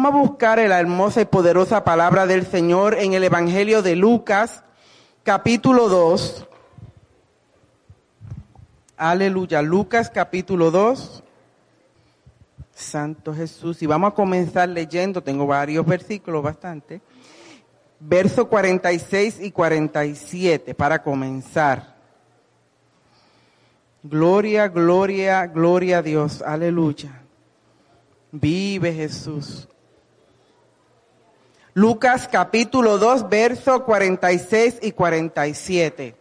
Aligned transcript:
Vamos 0.00 0.14
a 0.14 0.28
buscar 0.28 0.58
la 0.60 0.78
hermosa 0.78 1.20
y 1.20 1.24
poderosa 1.24 1.82
palabra 1.82 2.28
del 2.28 2.46
Señor 2.46 2.94
en 2.94 3.14
el 3.14 3.24
Evangelio 3.24 3.82
de 3.82 3.96
Lucas, 3.96 4.62
capítulo 5.24 5.88
2. 5.88 6.46
Aleluya, 8.96 9.60
Lucas 9.60 10.08
capítulo 10.08 10.70
2. 10.70 11.24
Santo 12.72 13.34
Jesús. 13.34 13.82
Y 13.82 13.86
vamos 13.86 14.12
a 14.12 14.14
comenzar 14.14 14.68
leyendo, 14.68 15.20
tengo 15.20 15.48
varios 15.48 15.84
versículos, 15.84 16.44
bastante. 16.44 17.00
Verso 17.98 18.48
46 18.48 19.40
y 19.40 19.50
47 19.50 20.76
para 20.76 21.02
comenzar. 21.02 21.96
Gloria, 24.04 24.68
gloria, 24.68 25.44
gloria 25.48 25.98
a 25.98 26.02
Dios. 26.02 26.40
Aleluya. 26.40 27.20
Vive 28.30 28.94
Jesús. 28.94 29.66
Lucas 31.78 32.26
capítulo 32.26 32.98
2, 32.98 33.28
verso 33.28 33.84
46 33.84 34.80
y 34.82 34.90
47. 34.90 36.16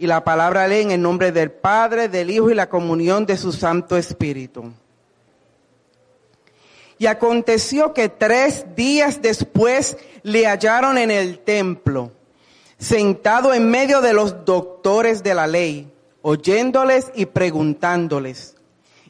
Y 0.00 0.06
la 0.08 0.24
palabra 0.24 0.66
lee 0.66 0.80
en 0.80 0.90
el 0.90 1.00
nombre 1.00 1.30
del 1.30 1.52
Padre, 1.52 2.08
del 2.08 2.28
Hijo 2.28 2.50
y 2.50 2.56
la 2.56 2.68
comunión 2.68 3.24
de 3.24 3.36
su 3.36 3.52
Santo 3.52 3.96
Espíritu. 3.96 4.72
Y 6.98 7.06
aconteció 7.06 7.94
que 7.94 8.08
tres 8.08 8.66
días 8.74 9.22
después 9.22 9.96
le 10.24 10.48
hallaron 10.48 10.98
en 10.98 11.12
el 11.12 11.38
templo, 11.38 12.10
sentado 12.76 13.54
en 13.54 13.70
medio 13.70 14.00
de 14.00 14.12
los 14.12 14.44
doctores 14.44 15.22
de 15.22 15.34
la 15.34 15.46
ley, 15.46 15.88
oyéndoles 16.20 17.12
y 17.14 17.26
preguntándoles. 17.26 18.56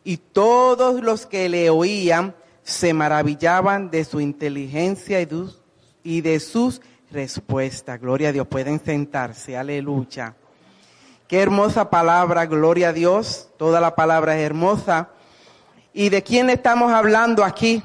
Y 0.05 0.19
todos 0.19 1.01
los 1.01 1.25
que 1.25 1.49
le 1.49 1.71
oían 1.71 2.35
se 2.65 2.93
maravillaban 2.93 3.91
de 3.91 4.05
su 4.05 4.21
inteligencia 4.21 5.21
y 6.03 6.21
de 6.23 6.41
sus 6.41 6.81
respuestas. 7.13 8.01
Gloria 8.01 8.31
a 8.31 8.33
Dios. 8.33 8.47
Pueden 8.49 8.83
sentarse. 8.85 9.57
Aleluya. 9.57 10.35
Qué 11.29 11.41
hermosa 11.41 11.89
palabra. 11.89 12.47
Gloria 12.47 12.89
a 12.89 12.93
Dios. 12.93 13.51
Toda 13.57 13.81
la 13.81 13.95
palabra 13.95 14.37
es 14.37 14.45
hermosa. 14.45 15.11
¿Y 15.93 16.09
de 16.09 16.23
quién 16.23 16.51
estamos 16.51 16.91
hablando 16.91 17.45
aquí? 17.45 17.83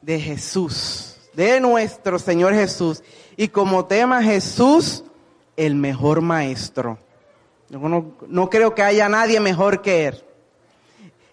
De 0.00 0.18
Jesús, 0.18 1.20
de 1.34 1.60
nuestro 1.60 2.18
Señor 2.18 2.54
Jesús. 2.54 3.02
Y 3.36 3.48
como 3.48 3.84
tema 3.84 4.22
Jesús, 4.22 5.04
el 5.56 5.74
mejor 5.74 6.22
maestro. 6.22 6.98
No, 7.68 8.14
no, 8.26 8.48
creo 8.48 8.74
que 8.74 8.82
haya 8.82 9.08
nadie 9.10 9.40
mejor 9.40 9.82
que 9.82 10.06
Él. 10.06 10.24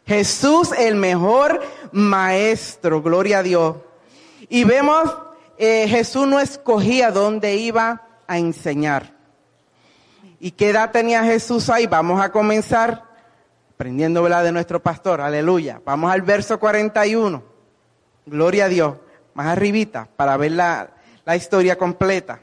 Jesús, 0.05 0.71
el 0.77 0.95
mejor 0.95 1.61
maestro, 1.91 3.01
gloria 3.01 3.39
a 3.39 3.43
Dios. 3.43 3.77
Y 4.49 4.63
vemos, 4.63 5.11
eh, 5.57 5.87
Jesús 5.87 6.27
no 6.27 6.39
escogía 6.39 7.11
dónde 7.11 7.55
iba 7.55 8.03
a 8.27 8.37
enseñar. 8.37 9.13
¿Y 10.39 10.51
qué 10.51 10.69
edad 10.69 10.91
tenía 10.91 11.23
Jesús 11.23 11.69
ahí? 11.69 11.87
Vamos 11.87 12.21
a 12.21 12.31
comenzar 12.31 13.03
aprendiendo 13.73 14.23
de 14.23 14.51
nuestro 14.51 14.81
pastor, 14.81 15.21
aleluya. 15.21 15.81
Vamos 15.83 16.11
al 16.11 16.21
verso 16.21 16.59
41, 16.59 17.43
gloria 18.25 18.65
a 18.65 18.69
Dios, 18.69 18.95
más 19.33 19.47
arribita, 19.47 20.07
para 20.15 20.37
ver 20.37 20.51
la, 20.51 20.91
la 21.25 21.35
historia 21.35 21.77
completa. 21.77 22.39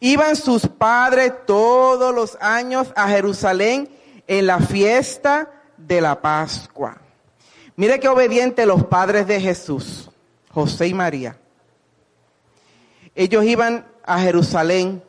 Iban 0.00 0.36
sus 0.36 0.66
padres 0.66 1.32
todos 1.46 2.14
los 2.14 2.36
años 2.40 2.92
a 2.94 3.08
Jerusalén 3.08 3.88
en 4.26 4.46
la 4.46 4.58
fiesta 4.58 5.50
de 5.88 6.00
la 6.00 6.20
Pascua. 6.20 6.98
Mire 7.74 7.98
qué 7.98 8.08
obediente 8.08 8.66
los 8.66 8.84
padres 8.84 9.26
de 9.26 9.40
Jesús, 9.40 10.10
José 10.50 10.88
y 10.88 10.94
María. 10.94 11.36
Ellos 13.14 13.44
iban 13.44 13.86
a 14.04 14.20
Jerusalén. 14.20 15.02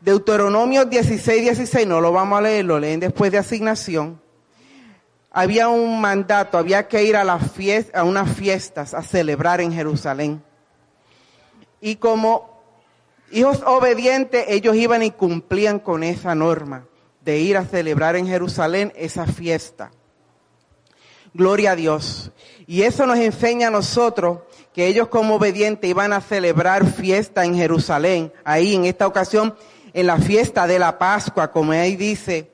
Deuteronomio 0.00 0.86
16, 0.86 1.42
16, 1.42 1.86
no 1.86 2.00
lo 2.00 2.10
vamos 2.10 2.38
a 2.38 2.42
leer, 2.42 2.64
lo 2.64 2.80
leen 2.80 2.98
después 2.98 3.30
de 3.30 3.38
asignación 3.38 4.22
había 5.32 5.68
un 5.68 6.00
mandato, 6.00 6.58
había 6.58 6.86
que 6.86 7.02
ir 7.04 7.16
a, 7.16 7.24
la 7.24 7.38
fiesta, 7.38 8.00
a 8.00 8.04
unas 8.04 8.30
fiestas 8.36 8.92
a 8.92 9.02
celebrar 9.02 9.60
en 9.60 9.72
Jerusalén. 9.72 10.42
Y 11.80 11.96
como 11.96 12.60
hijos 13.30 13.62
obedientes, 13.64 14.44
ellos 14.48 14.76
iban 14.76 15.02
y 15.02 15.10
cumplían 15.10 15.78
con 15.78 16.04
esa 16.04 16.34
norma 16.34 16.84
de 17.24 17.38
ir 17.38 17.56
a 17.56 17.64
celebrar 17.64 18.16
en 18.16 18.26
Jerusalén 18.26 18.92
esa 18.96 19.26
fiesta. 19.26 19.90
Gloria 21.34 21.72
a 21.72 21.76
Dios. 21.76 22.30
Y 22.66 22.82
eso 22.82 23.06
nos 23.06 23.18
enseña 23.18 23.68
a 23.68 23.70
nosotros 23.70 24.40
que 24.72 24.86
ellos 24.86 25.08
como 25.08 25.36
obedientes 25.36 25.88
iban 25.88 26.12
a 26.12 26.20
celebrar 26.20 26.86
fiesta 26.86 27.44
en 27.44 27.54
Jerusalén, 27.54 28.32
ahí 28.44 28.74
en 28.74 28.84
esta 28.84 29.06
ocasión, 29.06 29.54
en 29.92 30.06
la 30.06 30.18
fiesta 30.18 30.66
de 30.66 30.78
la 30.78 30.98
Pascua, 30.98 31.50
como 31.50 31.72
ahí 31.72 31.96
dice, 31.96 32.50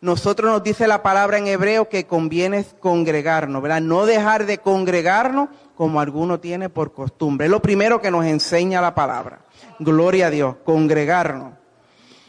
nosotros 0.00 0.50
nos 0.50 0.62
dice 0.62 0.86
la 0.86 1.02
palabra 1.02 1.38
en 1.38 1.46
hebreo 1.46 1.88
que 1.88 2.06
conviene 2.06 2.64
congregarnos, 2.80 3.62
¿verdad? 3.62 3.80
No 3.80 4.06
dejar 4.06 4.46
de 4.46 4.58
congregarnos 4.58 5.48
como 5.74 6.00
alguno 6.00 6.38
tiene 6.38 6.68
por 6.68 6.92
costumbre. 6.92 7.46
Es 7.46 7.50
lo 7.50 7.62
primero 7.62 8.00
que 8.00 8.10
nos 8.10 8.24
enseña 8.24 8.80
la 8.80 8.94
palabra. 8.94 9.40
Gloria 9.78 10.28
a 10.28 10.30
Dios, 10.30 10.56
congregarnos. 10.64 11.54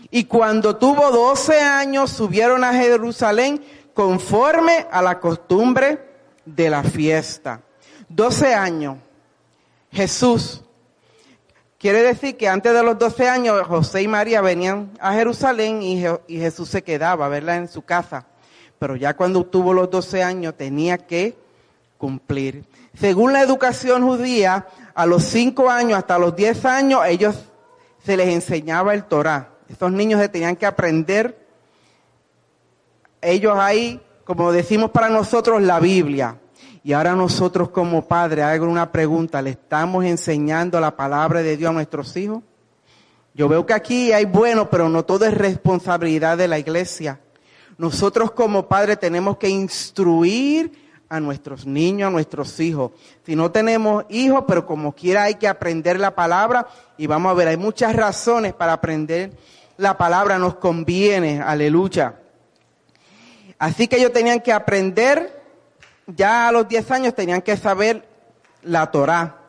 Y 0.09 0.25
cuando 0.25 0.77
tuvo 0.77 1.11
12 1.11 1.59
años 1.59 2.11
subieron 2.11 2.63
a 2.63 2.73
Jerusalén 2.73 3.63
conforme 3.93 4.87
a 4.91 5.01
la 5.01 5.19
costumbre 5.19 5.99
de 6.45 6.69
la 6.69 6.83
fiesta. 6.83 7.61
12 8.09 8.53
años. 8.53 8.97
Jesús 9.91 10.63
Quiere 11.79 12.01
decir 12.01 12.37
que 12.37 12.49
antes 12.49 12.73
de 12.73 12.81
los 12.81 12.97
12 12.97 13.29
años 13.29 13.67
José 13.67 14.01
y 14.01 14.07
María 14.07 14.41
venían 14.41 14.89
a 14.99 15.13
Jerusalén 15.13 15.83
y, 15.83 16.03
Jesús 16.27 16.69
se 16.69 16.83
quedaba, 16.83 17.29
¿verdad? 17.29 17.57
En 17.57 17.67
su 17.67 17.83
casa. 17.83 18.25
Pero 18.79 18.95
ya 18.95 19.15
cuando 19.15 19.45
tuvo 19.45 19.73
los 19.73 19.89
12 19.91 20.23
años 20.23 20.55
tenía 20.57 20.97
que 20.97 21.37
cumplir. 21.99 22.65
Según 22.99 23.31
la 23.31 23.41
educación 23.41 24.03
judía, 24.07 24.65
a 24.95 25.05
los 25.05 25.23
5 25.25 25.69
años 25.69 25.99
hasta 25.99 26.17
los 26.17 26.35
10 26.35 26.65
años 26.65 27.01
ellos 27.07 27.35
se 28.03 28.17
les 28.17 28.29
enseñaba 28.29 28.95
el 28.95 29.03
Torah. 29.03 29.49
Estos 29.69 29.91
niños 29.91 30.21
se 30.21 30.29
tenían 30.29 30.55
que 30.55 30.65
aprender 30.65 31.47
ellos 33.21 33.55
ahí, 33.57 33.99
como 34.23 34.51
decimos 34.51 34.91
para 34.91 35.09
nosotros, 35.09 35.61
la 35.61 35.79
Biblia. 35.79 36.39
Y 36.83 36.93
ahora 36.93 37.15
nosotros 37.15 37.69
como 37.69 38.07
padres, 38.07 38.45
hago 38.45 38.65
una 38.65 38.91
pregunta, 38.91 39.41
¿le 39.41 39.51
estamos 39.51 40.05
enseñando 40.05 40.79
la 40.79 40.95
palabra 40.95 41.41
de 41.41 41.57
Dios 41.57 41.69
a 41.69 41.73
nuestros 41.73 42.15
hijos? 42.15 42.43
Yo 43.33 43.47
veo 43.49 43.65
que 43.65 43.73
aquí 43.73 44.11
hay 44.13 44.25
bueno, 44.25 44.69
pero 44.69 44.89
no 44.89 45.03
todo 45.03 45.25
es 45.25 45.33
responsabilidad 45.33 46.37
de 46.37 46.47
la 46.47 46.59
iglesia. 46.59 47.19
Nosotros 47.77 48.31
como 48.31 48.67
padres 48.67 48.99
tenemos 48.99 49.37
que 49.37 49.49
instruir 49.49 50.71
a 51.09 51.19
nuestros 51.19 51.65
niños, 51.65 52.07
a 52.07 52.11
nuestros 52.11 52.59
hijos. 52.59 52.91
Si 53.25 53.35
no 53.35 53.51
tenemos 53.51 54.05
hijos, 54.09 54.45
pero 54.47 54.65
como 54.65 54.93
quiera 54.93 55.23
hay 55.23 55.35
que 55.35 55.47
aprender 55.47 55.99
la 55.99 56.15
palabra 56.15 56.67
y 56.97 57.07
vamos 57.07 57.31
a 57.31 57.35
ver, 57.35 57.49
hay 57.49 57.57
muchas 57.57 57.95
razones 57.95 58.53
para 58.53 58.73
aprender 58.73 59.31
la 59.77 59.97
palabra, 59.97 60.37
nos 60.37 60.55
conviene, 60.55 61.41
aleluya. 61.41 62.19
Así 63.59 63.87
que 63.87 63.97
ellos 63.97 64.13
tenían 64.13 64.41
que 64.41 64.53
aprender 64.53 65.37
ya 66.07 66.47
a 66.47 66.51
los 66.51 66.67
10 66.67 66.91
años 66.91 67.15
tenían 67.15 67.41
que 67.41 67.57
saber 67.57 68.07
la 68.63 68.89
Torá. 68.91 69.41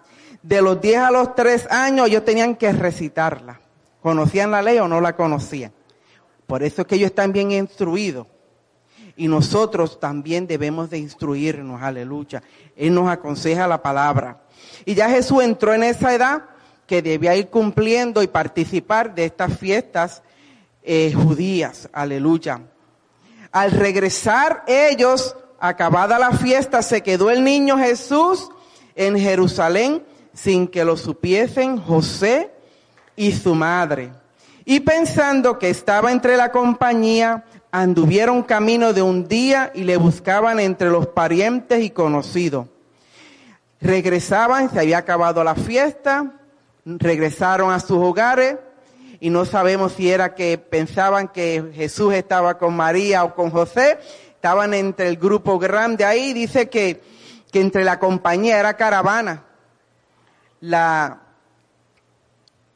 De 0.43 0.61
los 0.61 0.81
10 0.81 0.99
a 0.99 1.11
los 1.11 1.35
3 1.35 1.71
años 1.71 2.09
ellos 2.09 2.25
tenían 2.25 2.57
que 2.57 2.73
recitarla. 2.73 3.61
¿Conocían 4.03 4.51
la 4.51 4.63
ley 4.63 4.79
o 4.79 4.89
no 4.89 5.01
la 5.01 5.15
conocían? 5.15 5.73
Por 6.47 6.63
eso 6.63 6.83
es 6.83 6.89
que 6.89 6.97
ellos 6.97 7.11
están 7.11 7.33
bien 7.33 7.53
instruidos. 7.53 8.27
Y 9.17 9.29
nosotros 9.29 9.99
también 9.99 10.47
debemos 10.47 10.91
de 10.91 10.99
instruirnos, 10.99 11.83
aleluya. 11.83 12.43
Él 12.77 12.95
nos 12.95 13.09
aconseja 13.09 13.67
la 13.67 13.83
palabra. 13.83 14.41
Y 14.85 14.95
ya 14.95 15.11
Jesús 15.11 15.43
entró 15.43 15.75
en 15.75 15.83
esa 15.83 16.15
edad 16.15 16.45
que 16.87 17.03
debía 17.03 17.37
ir 17.37 17.49
cumpliendo 17.49 18.23
y 18.23 18.29
participar 18.29 19.15
de 19.15 19.27
estas 19.27 19.59
fiestas 19.59 20.23
eh, 20.83 21.13
judías, 21.13 21.89
aleluya. 21.93 22.61
Al 23.53 23.71
regresar 23.73 24.65
ellos 24.67 25.37
acabada 25.59 26.19
la 26.19 26.33
fiesta, 26.33 26.83
se 26.83 27.03
quedó 27.03 27.31
el 27.31 27.45
niño 27.45 27.79
Jesús 27.79 28.49
en 28.95 29.19
Jerusalén 29.19 30.03
sin 30.33 30.69
que 30.69 30.85
lo 30.85 30.97
supiesen 30.97 31.79
José 31.79 32.51
y 33.17 33.33
su 33.33 33.55
madre. 33.55 34.13
Y 34.65 34.81
pensando 34.81 35.59
que 35.59 35.71
estaba 35.71 36.13
entre 36.13 36.37
la 36.37 36.53
compañía, 36.53 37.45
anduvieron 37.71 38.43
camino 38.43 38.93
de 38.93 39.03
un 39.03 39.27
día 39.27 39.73
y 39.75 39.85
le 39.85 39.97
buscaban 39.97 40.61
entre 40.61 40.91
los 40.91 41.07
parientes 41.09 41.83
y 41.83 41.91
conocidos. 41.91 42.67
Regresaban, 43.81 44.71
se 44.71 44.81
había 44.81 44.99
acabado 44.99 45.43
la 45.43 45.55
fiesta, 45.55 46.35
regresaron 46.85 47.73
a 47.73 47.81
sus 47.81 47.99
hogares 47.99 48.57
y 49.21 49.31
no 49.31 49.45
sabemos 49.45 49.93
si 49.93 50.11
era 50.11 50.35
que 50.35 50.59
pensaban 50.59 51.29
que 51.29 51.73
Jesús 51.75 52.15
estaba 52.15 52.59
con 52.59 52.77
María 52.77 53.25
o 53.25 53.35
con 53.35 53.51
José 53.51 53.99
estaban 54.35 54.73
entre 54.75 55.09
el 55.09 55.17
grupo 55.17 55.59
grande 55.59 56.05
ahí, 56.05 56.33
dice 56.33 56.69
que 56.69 57.01
que 57.51 57.61
entre 57.61 57.85
la 57.85 57.99
compañía 57.99 58.59
era 58.59 58.77
caravana. 58.77 59.45
La, 60.61 61.21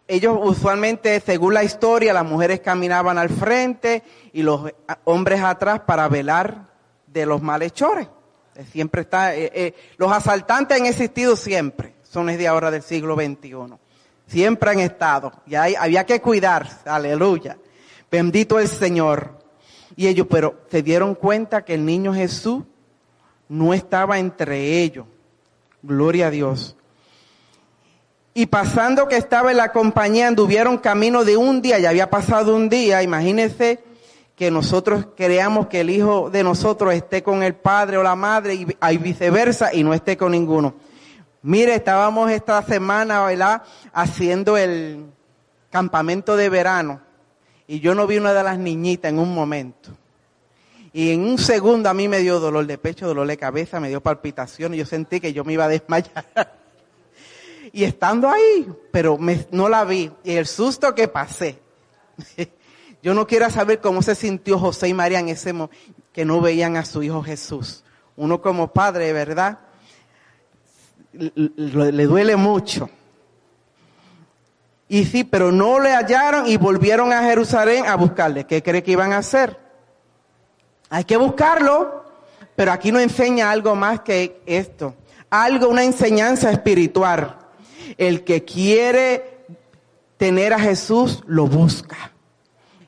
ellos 0.08 0.38
usualmente, 0.40 1.20
según 1.20 1.54
la 1.54 1.64
historia, 1.64 2.12
las 2.12 2.24
mujeres 2.24 2.60
caminaban 2.60 3.18
al 3.18 3.28
frente 3.28 4.02
y 4.32 4.42
los 4.42 4.70
hombres 5.04 5.42
atrás 5.42 5.80
para 5.80 6.08
velar 6.08 6.68
de 7.06 7.26
los 7.26 7.42
malhechores. 7.42 8.08
Siempre 8.70 9.02
está, 9.02 9.34
eh, 9.34 9.50
eh, 9.54 9.74
los 9.96 10.12
asaltantes 10.12 10.78
han 10.78 10.86
existido 10.86 11.36
siempre, 11.36 11.94
son 12.02 12.26
desde 12.26 12.46
ahora 12.46 12.70
del 12.70 12.82
siglo 12.82 13.14
XXI. 13.14 13.78
Siempre 14.32 14.70
han 14.70 14.80
estado. 14.80 15.30
Y 15.46 15.56
hay, 15.56 15.74
había 15.74 16.06
que 16.06 16.22
cuidarse, 16.22 16.88
aleluya. 16.88 17.58
Bendito 18.10 18.58
el 18.58 18.66
Señor. 18.66 19.38
Y 19.94 20.06
ellos, 20.06 20.26
pero 20.30 20.62
se 20.70 20.82
dieron 20.82 21.14
cuenta 21.14 21.66
que 21.66 21.74
el 21.74 21.84
niño 21.84 22.14
Jesús 22.14 22.64
no 23.50 23.74
estaba 23.74 24.18
entre 24.18 24.80
ellos. 24.80 25.04
Gloria 25.82 26.28
a 26.28 26.30
Dios. 26.30 26.76
Y 28.32 28.46
pasando 28.46 29.06
que 29.06 29.18
estaba 29.18 29.50
en 29.50 29.58
la 29.58 29.70
compañía, 29.70 30.28
anduvieron 30.28 30.78
camino 30.78 31.26
de 31.26 31.36
un 31.36 31.60
día, 31.60 31.78
ya 31.78 31.90
había 31.90 32.08
pasado 32.08 32.56
un 32.56 32.70
día, 32.70 33.02
imagínense 33.02 33.84
que 34.34 34.50
nosotros 34.50 35.08
creamos 35.14 35.66
que 35.66 35.80
el 35.80 35.90
hijo 35.90 36.30
de 36.30 36.42
nosotros 36.42 36.94
esté 36.94 37.22
con 37.22 37.42
el 37.42 37.54
padre 37.54 37.98
o 37.98 38.02
la 38.02 38.16
madre 38.16 38.54
y, 38.54 38.96
viceversa 38.96 39.74
y 39.74 39.84
no 39.84 39.92
esté 39.92 40.16
con 40.16 40.32
ninguno. 40.32 40.72
Mire, 41.42 41.74
estábamos 41.74 42.30
esta 42.30 42.62
semana, 42.62 43.24
¿verdad? 43.24 43.62
Haciendo 43.92 44.56
el 44.56 45.06
campamento 45.70 46.36
de 46.36 46.48
verano 46.48 47.00
y 47.66 47.80
yo 47.80 47.94
no 47.94 48.06
vi 48.06 48.18
una 48.18 48.32
de 48.32 48.42
las 48.42 48.58
niñitas 48.58 49.10
en 49.10 49.18
un 49.18 49.34
momento. 49.34 49.90
Y 50.92 51.10
en 51.10 51.22
un 51.22 51.38
segundo 51.38 51.88
a 51.88 51.94
mí 51.94 52.06
me 52.06 52.18
dio 52.18 52.38
dolor 52.38 52.66
de 52.66 52.76
pecho, 52.76 53.06
dolor 53.06 53.26
de 53.26 53.38
cabeza, 53.38 53.80
me 53.80 53.88
dio 53.88 54.02
palpitación 54.02 54.74
y 54.74 54.76
yo 54.76 54.86
sentí 54.86 55.20
que 55.20 55.32
yo 55.32 55.42
me 55.42 55.54
iba 55.54 55.64
a 55.64 55.68
desmayar. 55.68 56.26
y 57.72 57.84
estando 57.84 58.28
ahí, 58.28 58.70
pero 58.90 59.18
no 59.50 59.68
la 59.68 59.84
vi. 59.84 60.12
Y 60.22 60.34
el 60.34 60.46
susto 60.46 60.94
que 60.94 61.08
pasé. 61.08 61.58
Yo 63.02 63.14
no 63.14 63.26
quiero 63.26 63.50
saber 63.50 63.80
cómo 63.80 64.00
se 64.00 64.14
sintió 64.14 64.60
José 64.60 64.86
y 64.86 64.94
María 64.94 65.18
en 65.18 65.28
ese 65.28 65.52
momento 65.52 65.76
que 66.12 66.24
no 66.24 66.40
veían 66.40 66.76
a 66.76 66.84
su 66.84 67.02
hijo 67.02 67.20
Jesús. 67.20 67.82
Uno 68.14 68.40
como 68.40 68.72
padre, 68.72 69.12
¿verdad? 69.12 69.58
Le, 71.12 72.06
duele 72.06 72.36
mucho. 72.36 72.88
Y 74.88 75.04
sí, 75.04 75.24
pero 75.24 75.52
no 75.52 75.78
le 75.78 75.92
hallaron 75.92 76.46
y 76.46 76.56
volvieron 76.56 77.12
a 77.12 77.22
Jerusalén 77.22 77.86
a 77.86 77.96
buscarle. 77.96 78.44
¿Qué 78.44 78.62
cree 78.62 78.82
que 78.82 78.92
iban 78.92 79.12
a 79.12 79.18
hacer? 79.18 79.58
Hay 80.90 81.04
que 81.04 81.16
buscarlo, 81.16 82.04
pero 82.54 82.72
aquí 82.72 82.92
no 82.92 83.00
enseña 83.00 83.50
algo 83.50 83.74
más 83.74 84.00
que 84.00 84.42
esto. 84.46 84.94
Algo, 85.30 85.68
una 85.68 85.84
enseñanza 85.84 86.50
espiritual. 86.50 87.38
El 87.96 88.24
que 88.24 88.44
quiere 88.44 89.46
tener 90.18 90.52
a 90.52 90.58
Jesús, 90.58 91.22
lo 91.26 91.46
busca. 91.46 92.12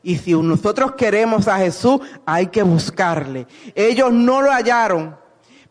Y 0.02 0.18
si 0.18 0.34
nosotros 0.34 0.92
queremos 0.92 1.48
a 1.48 1.56
Jesús, 1.56 2.00
hay 2.26 2.48
que 2.48 2.62
buscarle. 2.62 3.46
Ellos 3.74 4.12
no 4.12 4.42
lo 4.42 4.50
hallaron, 4.50 5.16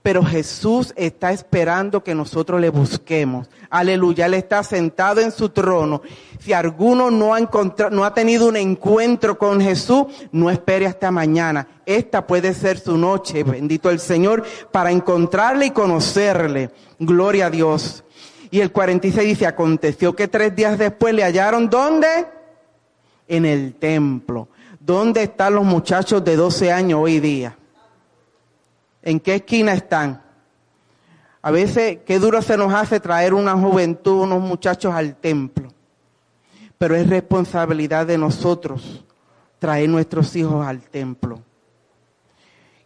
pero 0.04 0.24
Jesús 0.24 0.94
está 0.96 1.32
esperando 1.32 2.04
que 2.04 2.14
nosotros 2.14 2.62
le 2.62 2.70
busquemos. 2.70 3.50
Aleluya, 3.72 4.28
Él 4.28 4.36
está 4.36 4.62
sentado 4.62 5.22
en 5.22 5.32
su 5.32 5.50
trono. 5.50 6.04
Si 6.40 6.54
alguno 6.54 7.10
no 7.10 7.34
ha 7.34 7.40
encontrado, 7.40 7.90
no 7.96 8.06
ha 8.06 8.14
tenido 8.14 8.48
un 8.48 8.58
encuentro 8.58 9.40
con 9.40 9.60
Jesús, 9.60 10.06
no 10.32 10.52
espere 10.52 10.86
hasta 10.86 11.10
mañana. 11.10 11.68
Esta 11.88 12.28
puede 12.28 12.54
ser 12.54 12.78
su 12.78 12.98
noche, 12.98 13.44
bendito 13.44 13.90
el 13.90 14.00
Señor, 14.00 14.44
para 14.72 14.92
encontrarle 14.92 15.66
y 15.66 15.72
conocerle. 15.72 16.70
Gloria 17.00 17.48
a 17.48 17.50
Dios. 17.50 18.04
Y 18.52 18.60
el 18.60 18.72
46 18.72 19.28
dice, 19.28 19.48
aconteció 19.48 20.16
que 20.16 20.28
tres 20.28 20.56
días 20.56 20.78
después 20.78 21.16
le 21.16 21.24
hallaron, 21.24 21.70
¿dónde? 21.70 22.28
en 23.28 23.46
el 23.46 23.76
templo. 23.76 24.48
¿Dónde 24.80 25.24
están 25.24 25.56
los 25.56 25.64
muchachos 25.64 26.24
de 26.24 26.36
12 26.36 26.72
años 26.72 27.00
hoy 27.02 27.20
día? 27.20 27.58
¿En 29.04 29.20
qué 29.20 29.36
esquina 29.36 29.74
están? 29.74 30.24
A 31.42 31.52
veces, 31.52 32.00
qué 32.06 32.18
duro 32.18 32.42
se 32.42 32.58
nos 32.58 32.74
hace 32.74 33.00
traer 33.00 33.34
una 33.34 33.54
juventud, 33.54 34.24
unos 34.24 34.42
muchachos 34.42 34.94
al 34.94 35.16
templo. 35.16 35.70
Pero 36.78 36.96
es 36.96 37.08
responsabilidad 37.08 38.08
de 38.08 38.18
nosotros 38.18 39.06
traer 39.60 39.90
nuestros 39.90 40.36
hijos 40.36 40.66
al 40.66 40.82
templo. 40.82 41.42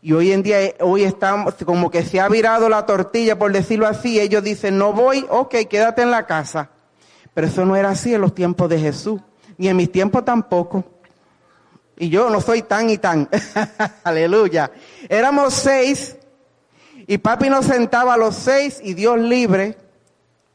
Y 0.01 0.13
hoy 0.13 0.31
en 0.31 0.43
día, 0.43 0.57
hoy 0.81 1.03
estamos, 1.03 1.53
como 1.65 1.89
que 1.89 2.03
se 2.03 2.19
ha 2.19 2.27
virado 2.27 2.67
la 2.67 2.85
tortilla, 2.85 3.39
por 3.39 3.51
decirlo 3.51 3.87
así. 3.87 4.19
Ellos 4.19 4.43
dicen, 4.43 4.77
no 4.77 4.91
voy, 4.91 5.25
ok, 5.29 5.55
quédate 5.69 6.01
en 6.01 6.11
la 6.11 6.25
casa. 6.25 6.69
Pero 7.33 7.47
eso 7.47 7.65
no 7.65 7.75
era 7.75 7.91
así 7.91 8.13
en 8.13 8.21
los 8.21 8.33
tiempos 8.33 8.69
de 8.69 8.79
Jesús 8.79 9.21
ni 9.57 9.67
en 9.67 9.75
mis 9.75 9.91
tiempos 9.91 10.23
tampoco. 10.23 10.83
Y 11.97 12.09
yo 12.09 12.29
no 12.29 12.41
soy 12.41 12.61
tan 12.61 12.89
y 12.89 12.97
tan. 12.97 13.27
Aleluya. 14.03 14.71
Éramos 15.09 15.53
seis 15.53 16.17
y 17.07 17.17
papi 17.17 17.49
nos 17.49 17.65
sentaba 17.65 18.15
a 18.15 18.17
los 18.17 18.35
seis 18.35 18.79
y 18.83 18.93
Dios 18.93 19.19
libre 19.19 19.77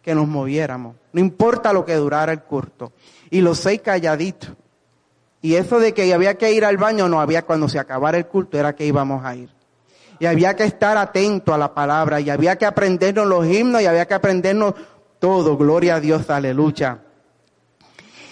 que 0.02 0.14
nos 0.14 0.28
moviéramos. 0.28 0.96
No 1.12 1.20
importa 1.20 1.72
lo 1.72 1.84
que 1.84 1.94
durara 1.94 2.32
el 2.32 2.42
culto. 2.42 2.92
Y 3.30 3.40
los 3.40 3.58
seis 3.58 3.80
calladitos. 3.82 4.50
Y 5.40 5.56
eso 5.56 5.80
de 5.80 5.94
que 5.94 6.12
había 6.12 6.36
que 6.36 6.52
ir 6.52 6.64
al 6.64 6.76
baño 6.76 7.08
no 7.08 7.20
había 7.20 7.42
cuando 7.42 7.68
se 7.68 7.78
acabara 7.78 8.18
el 8.18 8.26
culto, 8.26 8.58
era 8.58 8.74
que 8.74 8.86
íbamos 8.86 9.24
a 9.24 9.34
ir. 9.34 9.50
Y 10.20 10.26
había 10.26 10.54
que 10.54 10.64
estar 10.64 10.96
atento 10.96 11.52
a 11.52 11.58
la 11.58 11.74
palabra, 11.74 12.20
y 12.20 12.30
había 12.30 12.56
que 12.56 12.66
aprendernos 12.66 13.26
los 13.26 13.46
himnos, 13.46 13.82
y 13.82 13.86
había 13.86 14.06
que 14.06 14.14
aprendernos 14.14 14.74
todo. 15.18 15.56
Gloria 15.56 15.96
a 15.96 16.00
Dios, 16.00 16.30
aleluya. 16.30 17.00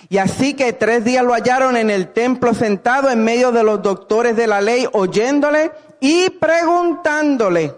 Y 0.09 0.19
así 0.19 0.55
que 0.55 0.73
tres 0.73 1.05
días 1.05 1.25
lo 1.25 1.33
hallaron 1.33 1.77
en 1.77 1.91
el 1.91 2.13
templo 2.13 2.55
sentado 2.55 3.11
en 3.11 3.25
medio 3.25 3.51
de 3.51 3.65
los 3.65 3.83
doctores 3.83 4.37
de 4.37 4.47
la 4.47 4.61
ley, 4.61 4.87
oyéndole 4.93 5.73
y 6.01 6.31
preguntándole. 6.31 7.75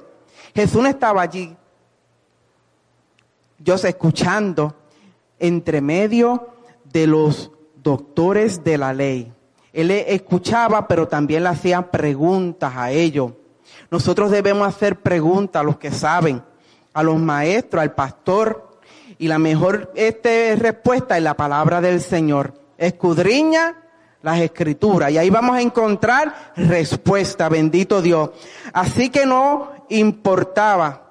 Jesús 0.54 0.86
estaba 0.86 1.22
allí. 1.22 1.56
Yo 3.58 3.74
escuchando 3.74 4.74
entre 5.38 5.80
medio 5.80 6.48
de 6.84 7.06
los 7.06 7.50
doctores 7.82 8.62
de 8.62 8.78
la 8.78 8.92
ley. 8.92 9.32
Él 9.72 9.90
escuchaba, 9.90 10.86
pero 10.86 11.08
también 11.08 11.42
le 11.44 11.48
hacía 11.48 11.90
preguntas 11.90 12.72
a 12.76 12.90
ellos. 12.90 13.32
Nosotros 13.90 14.30
debemos 14.30 14.68
hacer 14.68 15.00
preguntas 15.00 15.60
a 15.60 15.64
los 15.64 15.78
que 15.78 15.90
saben, 15.90 16.42
a 16.92 17.02
los 17.02 17.18
maestros, 17.18 17.82
al 17.82 17.94
pastor, 17.94 18.78
y 19.18 19.28
la 19.28 19.38
mejor 19.38 19.92
este, 19.94 20.56
respuesta 20.56 21.16
es 21.16 21.22
la 21.22 21.34
palabra 21.34 21.80
del 21.80 22.00
Señor. 22.00 22.54
Escudriña 22.76 23.81
las 24.22 24.40
escrituras 24.40 25.10
y 25.10 25.18
ahí 25.18 25.30
vamos 25.30 25.56
a 25.56 25.60
encontrar 25.60 26.52
respuesta, 26.56 27.48
bendito 27.48 28.00
Dios. 28.00 28.30
Así 28.72 29.10
que 29.10 29.26
no 29.26 29.72
importaba. 29.88 31.10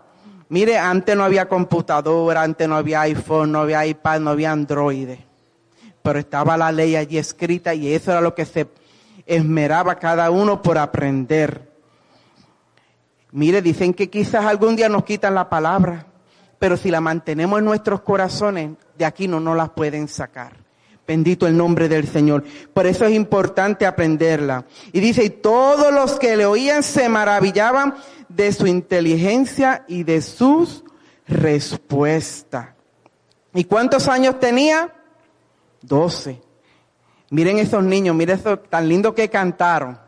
Mire, 0.49 0.77
antes 0.77 1.15
no 1.15 1.23
había 1.23 1.47
computadora, 1.47 2.41
antes 2.41 2.67
no 2.67 2.75
había 2.75 3.01
iPhone, 3.01 3.51
no 3.51 3.59
había 3.59 3.85
iPad, 3.85 4.19
no 4.19 4.31
había 4.31 4.51
Android. 4.51 5.09
Pero 6.01 6.19
estaba 6.19 6.57
la 6.57 6.71
ley 6.71 6.95
allí 6.95 7.17
escrita 7.17 7.73
y 7.73 7.93
eso 7.93 8.11
era 8.11 8.21
lo 8.21 8.33
que 8.33 8.45
se 8.45 8.67
esmeraba 9.25 9.95
cada 9.95 10.29
uno 10.29 10.61
por 10.61 10.77
aprender. 10.77 11.69
Mire, 13.31 13.61
dicen 13.61 13.93
que 13.93 14.09
quizás 14.09 14.45
algún 14.45 14.75
día 14.75 14.89
nos 14.89 15.05
quitan 15.05 15.35
la 15.35 15.49
palabra 15.49 16.07
pero 16.61 16.77
si 16.77 16.91
la 16.91 17.01
mantenemos 17.01 17.57
en 17.57 17.65
nuestros 17.65 18.01
corazones, 18.01 18.77
de 18.95 19.03
aquí 19.03 19.27
no 19.27 19.39
nos 19.39 19.57
las 19.57 19.71
pueden 19.71 20.07
sacar. 20.07 20.60
Bendito 21.11 21.45
el 21.45 21.57
nombre 21.57 21.89
del 21.89 22.07
Señor. 22.07 22.45
Por 22.73 22.87
eso 22.87 23.03
es 23.03 23.11
importante 23.11 23.85
aprenderla. 23.85 24.63
Y 24.93 25.01
dice, 25.01 25.25
y 25.25 25.29
todos 25.29 25.93
los 25.93 26.17
que 26.17 26.37
le 26.37 26.45
oían 26.45 26.83
se 26.83 27.09
maravillaban 27.09 27.95
de 28.29 28.53
su 28.53 28.65
inteligencia 28.65 29.83
y 29.89 30.03
de 30.03 30.21
sus 30.21 30.85
respuestas. 31.27 32.69
¿Y 33.53 33.65
cuántos 33.65 34.07
años 34.07 34.39
tenía? 34.39 34.93
Doce. 35.81 36.41
Miren 37.29 37.59
esos 37.59 37.83
niños, 37.83 38.15
miren 38.15 38.39
eso 38.39 38.57
tan 38.57 38.87
lindo 38.87 39.13
que 39.13 39.29
cantaron. 39.29 39.99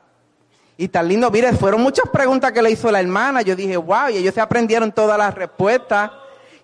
Y 0.78 0.88
tan 0.88 1.10
lindo, 1.10 1.30
miren, 1.30 1.58
fueron 1.58 1.82
muchas 1.82 2.08
preguntas 2.14 2.54
que 2.54 2.62
le 2.62 2.72
hizo 2.72 2.90
la 2.90 3.02
hermana. 3.02 3.42
Yo 3.42 3.58
dije, 3.58 3.76
wow, 3.76 4.08
y 4.10 4.20
ellos 4.20 4.34
se 4.34 4.40
aprendieron 4.40 4.94
todas 4.94 5.18
las 5.18 5.36
respuestas. 5.36 6.12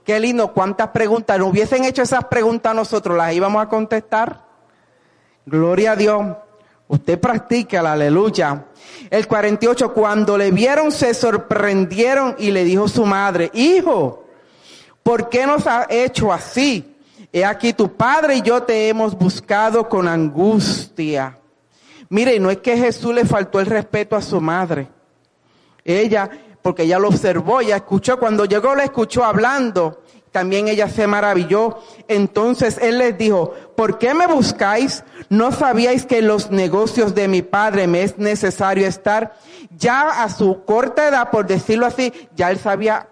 Qué 0.10 0.20
lindo, 0.20 0.52
cuántas 0.54 0.88
preguntas. 0.88 1.38
¿No 1.38 1.46
hubiesen 1.46 1.84
hecho 1.84 2.02
esas 2.02 2.26
preguntas 2.26 2.74
nosotros? 2.74 3.16
¿Las 3.16 3.32
íbamos 3.32 3.62
a 3.62 3.70
contestar? 3.70 4.42
Gloria 5.46 5.92
a 5.92 5.96
Dios. 5.96 6.36
Usted 6.88 7.20
practica 7.20 7.84
la 7.84 7.92
aleluya. 7.92 8.66
El 9.08 9.28
48, 9.28 9.94
cuando 9.94 10.36
le 10.36 10.50
vieron 10.50 10.92
se 10.92 11.14
sorprendieron 11.14 12.36
y 12.40 12.50
le 12.50 12.64
dijo 12.64 12.88
su 12.88 13.06
madre, 13.06 13.52
hijo, 13.54 14.26
¿por 15.04 15.30
qué 15.30 15.46
nos 15.46 15.68
ha 15.68 15.86
hecho 15.88 16.34
así? 16.34 16.98
He 17.32 17.46
aquí 17.46 17.74
tu 17.74 17.96
padre 17.96 18.38
y 18.38 18.42
yo 18.42 18.64
te 18.64 18.90
hemos 18.90 19.16
buscado 19.16 19.88
con 19.88 20.08
angustia. 20.08 21.38
Mire, 22.10 22.40
no 22.40 22.50
es 22.50 22.58
que 22.58 22.76
Jesús 22.76 23.14
le 23.14 23.26
faltó 23.26 23.60
el 23.60 23.68
respeto 23.68 24.16
a 24.16 24.24
su 24.24 24.42
madre. 24.42 24.88
Ella 25.86 26.32
porque 26.62 26.84
ella 26.84 27.00
lo 27.00 27.08
observó, 27.08 27.62
ella 27.62 27.78
escuchó, 27.78 28.20
cuando 28.20 28.46
llegó 28.46 28.76
la 28.76 28.84
escuchó 28.84 29.24
hablando, 29.24 30.02
también 30.32 30.68
ella 30.68 30.90
se 30.90 31.08
maravilló. 31.08 31.80
Entonces 32.08 32.78
él 32.82 33.00
les 33.00 33.18
dijo, 33.18 33.54
¿por 33.76 33.98
qué 33.98 34.14
me 34.14 34.28
buscáis? 34.28 35.04
¿No 35.30 35.52
sabíais 35.52 36.06
que 36.06 36.20
en 36.20 36.28
los 36.28 36.52
negocios 36.52 37.16
de 37.16 37.28
mi 37.28 37.42
padre 37.42 37.88
me 37.88 38.04
es 38.04 38.18
necesario 38.18 38.88
estar? 38.88 39.36
Ya 39.78 40.24
a 40.24 40.30
su 40.30 40.64
corta 40.66 41.08
edad, 41.08 41.32
por 41.32 41.48
decirlo 41.48 41.86
así, 41.86 42.14
ya 42.36 42.52
él 42.52 42.60
sabía 42.60 43.08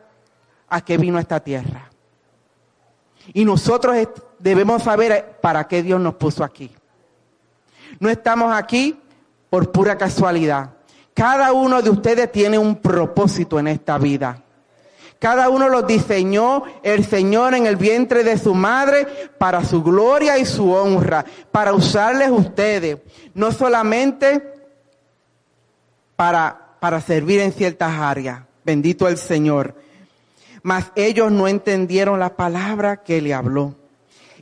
a 0.68 0.82
qué 0.82 0.98
vino 0.98 1.20
esta 1.20 1.39
tierra. 1.39 1.89
Y 3.34 3.46
nosotros 3.46 3.96
debemos 4.39 4.84
saber 4.84 5.39
para 5.42 5.68
qué 5.68 5.84
Dios 5.84 6.00
nos 6.00 6.16
puso 6.16 6.44
aquí. 6.44 6.72
No 8.00 8.10
estamos 8.10 8.54
aquí 8.54 9.00
por 9.50 9.72
pura 9.72 9.98
casualidad. 9.98 10.77
Cada 11.18 11.52
uno 11.52 11.82
de 11.82 11.90
ustedes 11.90 12.32
tiene 12.32 12.60
un 12.60 12.76
propósito 12.76 13.58
en 13.58 13.68
esta 13.68 13.98
vida. 13.98 14.44
Cada 15.18 15.50
uno 15.50 15.68
los 15.68 15.88
diseñó 15.88 16.62
el 16.84 17.04
Señor 17.06 17.56
en 17.56 17.66
el 17.66 17.76
vientre 17.76 18.24
de 18.24 18.38
su 18.38 18.54
madre 18.54 19.08
para 19.40 19.66
su 19.66 19.82
gloria 19.82 20.38
y 20.38 20.46
su 20.46 20.72
honra, 20.72 21.26
para 21.52 21.74
usarles 21.74 22.30
ustedes, 22.30 23.00
no 23.34 23.52
solamente 23.52 24.44
para, 26.16 26.76
para 26.80 27.02
servir 27.02 27.40
en 27.40 27.52
ciertas 27.52 28.00
áreas. 28.00 28.42
Bendito 28.64 29.08
el 29.08 29.18
Señor. 29.18 29.74
Mas 30.62 30.92
ellos 30.96 31.32
no 31.32 31.48
entendieron 31.48 32.20
la 32.20 32.36
palabra 32.36 32.98
que 32.98 33.24
le 33.24 33.34
habló. 33.34 33.74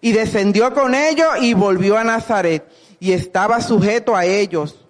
Y 0.01 0.11
descendió 0.11 0.73
con 0.73 0.93
ellos 0.93 1.29
y 1.39 1.53
volvió 1.53 1.97
a 1.97 2.03
Nazaret 2.03 2.69
y 2.99 3.13
estaba 3.13 3.61
sujeto 3.61 4.13
a 4.13 4.25
ellos 4.25 4.84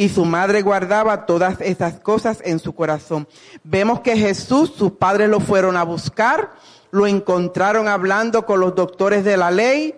y 0.00 0.08
su 0.08 0.24
madre 0.24 0.62
guardaba 0.62 1.26
todas 1.26 1.60
esas 1.60 2.00
cosas 2.00 2.38
en 2.42 2.58
su 2.58 2.74
corazón. 2.74 3.28
Vemos 3.64 4.00
que 4.00 4.16
Jesús, 4.16 4.72
sus 4.74 4.92
padres 4.92 5.28
lo 5.28 5.40
fueron 5.40 5.76
a 5.76 5.82
buscar, 5.82 6.52
lo 6.90 7.06
encontraron 7.06 7.86
hablando 7.86 8.46
con 8.46 8.60
los 8.60 8.74
doctores 8.74 9.24
de 9.24 9.36
la 9.36 9.50
ley, 9.50 9.94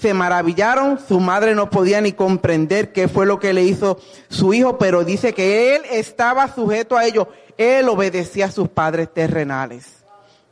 se 0.00 0.14
maravillaron, 0.14 1.00
su 1.08 1.18
madre 1.18 1.56
no 1.56 1.70
podía 1.70 2.00
ni 2.00 2.12
comprender 2.12 2.92
qué 2.92 3.08
fue 3.08 3.26
lo 3.26 3.40
que 3.40 3.52
le 3.52 3.64
hizo 3.64 3.98
su 4.28 4.54
hijo, 4.54 4.78
pero 4.78 5.02
dice 5.02 5.34
que 5.34 5.74
él 5.74 5.82
estaba 5.90 6.46
sujeto 6.46 6.96
a 6.96 7.04
ello, 7.04 7.26
él 7.58 7.88
obedecía 7.88 8.46
a 8.46 8.52
sus 8.52 8.68
padres 8.68 9.12
terrenales. 9.12 10.04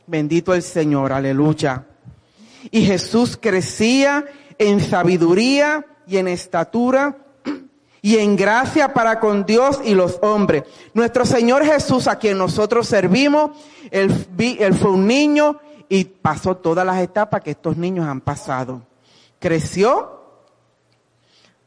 Bendito 0.05 0.53
el 0.53 0.63
Señor, 0.63 1.13
aleluya. 1.13 1.85
Y 2.71 2.83
Jesús 2.83 3.39
crecía 3.41 4.25
en 4.57 4.81
sabiduría 4.81 5.85
y 6.05 6.17
en 6.17 6.27
estatura 6.27 7.15
y 8.01 8.17
en 8.17 8.35
gracia 8.35 8.93
para 8.93 9.19
con 9.19 9.45
Dios 9.45 9.79
y 9.83 9.93
los 9.93 10.19
hombres. 10.21 10.63
Nuestro 10.93 11.25
Señor 11.25 11.63
Jesús, 11.63 12.07
a 12.07 12.17
quien 12.17 12.37
nosotros 12.37 12.87
servimos, 12.87 13.51
él, 13.91 14.11
fue 14.73 14.91
un 14.91 15.05
niño 15.05 15.59
y 15.87 16.05
pasó 16.05 16.57
todas 16.57 16.85
las 16.85 16.99
etapas 17.01 17.41
que 17.41 17.51
estos 17.51 17.77
niños 17.77 18.07
han 18.07 18.21
pasado. 18.21 18.81
Creció, 19.39 20.21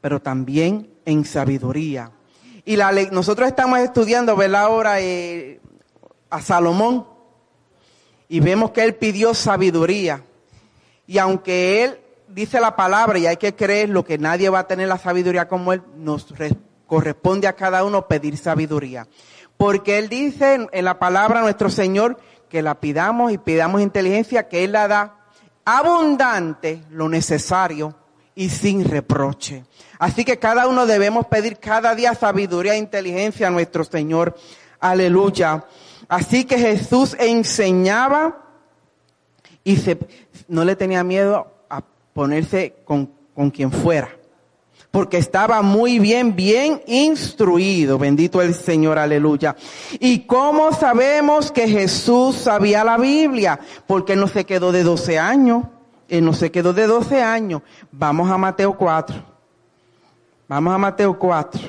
pero 0.00 0.21
también 0.21 0.91
en 1.05 1.25
sabiduría. 1.25 2.11
Y 2.64 2.79
nosotros 3.12 3.47
estamos 3.47 3.79
estudiando, 3.79 4.35
ver 4.35 4.57
ahora 4.57 5.00
eh, 5.00 5.61
a 6.31 6.41
Salomón 6.41 7.07
y 8.29 8.41
vemos 8.41 8.73
que 8.73 8.83
él 8.83 8.95
pidió 8.95 9.35
sabiduría. 9.35 10.25
Y 11.07 11.19
aunque 11.19 11.85
él 11.85 11.99
dice 12.35 12.61
la 12.61 12.75
palabra 12.75 13.19
y 13.19 13.26
hay 13.26 13.37
que 13.37 13.55
creer 13.55 13.88
lo 13.88 14.05
que 14.05 14.19
nadie 14.19 14.49
va 14.49 14.61
a 14.61 14.67
tener 14.67 14.88
la 14.88 14.99
sabiduría 14.99 15.47
como 15.47 15.73
Él, 15.73 15.83
nos 15.97 16.26
corresponde 16.87 17.47
a 17.47 17.55
cada 17.55 17.85
uno 17.85 18.09
pedir 18.09 18.37
sabiduría. 18.37 19.07
Porque 19.57 19.99
Él 19.99 20.09
dice 20.09 20.67
en 20.71 20.85
la 20.85 20.99
palabra 20.99 21.41
nuestro 21.41 21.71
Señor 21.71 22.19
que 22.49 22.61
la 22.61 22.81
pidamos 22.81 23.33
y 23.33 23.38
pidamos 23.38 23.81
inteligencia, 23.81 24.49
que 24.49 24.64
Él 24.64 24.73
la 24.73 24.88
da 24.88 25.17
abundante, 25.64 26.83
lo 26.91 27.09
necesario 27.09 27.95
y 28.35 28.49
sin 28.49 28.85
reproche. 28.85 29.64
Así 29.99 30.25
que 30.25 30.38
cada 30.41 30.67
uno 30.67 30.87
debemos 30.87 31.26
pedir 31.26 31.59
cada 31.59 31.95
día 31.95 32.14
sabiduría 32.14 32.75
e 32.75 32.79
inteligencia 32.79 33.47
a 33.47 33.50
nuestro 33.50 33.85
Señor. 33.85 34.35
Aleluya. 34.81 35.64
Así 36.09 36.45
que 36.45 36.59
Jesús 36.59 37.17
enseñaba 37.19 38.41
y 39.62 39.76
se, 39.76 39.99
no 40.49 40.64
le 40.64 40.75
tenía 40.75 41.05
miedo 41.05 41.54
ponerse 42.14 42.76
con, 42.85 43.11
con 43.35 43.50
quien 43.50 43.71
fuera. 43.71 44.09
Porque 44.90 45.18
estaba 45.18 45.61
muy 45.61 45.99
bien, 45.99 46.37
bien 46.37 46.80
instruido. 46.87 47.99
Bendito 47.99 48.40
el 48.40 48.54
Señor, 48.54 48.97
aleluya. 48.99 49.56
¿Y 49.99 50.21
cómo 50.21 50.73
sabemos 50.73 51.50
que 51.50 51.68
Jesús 51.68 52.37
sabía 52.37 52.85
la 52.85 52.97
Biblia? 52.97 53.59
Porque 53.88 54.14
no 54.14 54.28
se 54.28 54.44
quedó 54.47 54.71
de 54.71 54.85
12 54.85 55.18
años. 55.18 55.64
Él 56.09 56.25
no 56.25 56.33
se 56.33 56.52
quedó 56.52 56.73
de 56.73 56.87
12 56.87 57.23
años. 57.23 57.62
Vamos 57.90 58.30
a 58.30 58.38
Mateo 58.38 58.76
4. 58.76 59.16
Vamos 60.47 60.75
a 60.75 60.78
Mateo 60.78 61.18
4. 61.18 61.61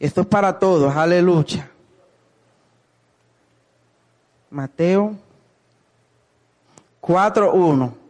Esto 0.00 0.20
es 0.22 0.26
para 0.26 0.58
todos, 0.58 0.94
aleluya. 0.96 1.70
Mateo 4.50 5.14
4.1. 7.02 8.03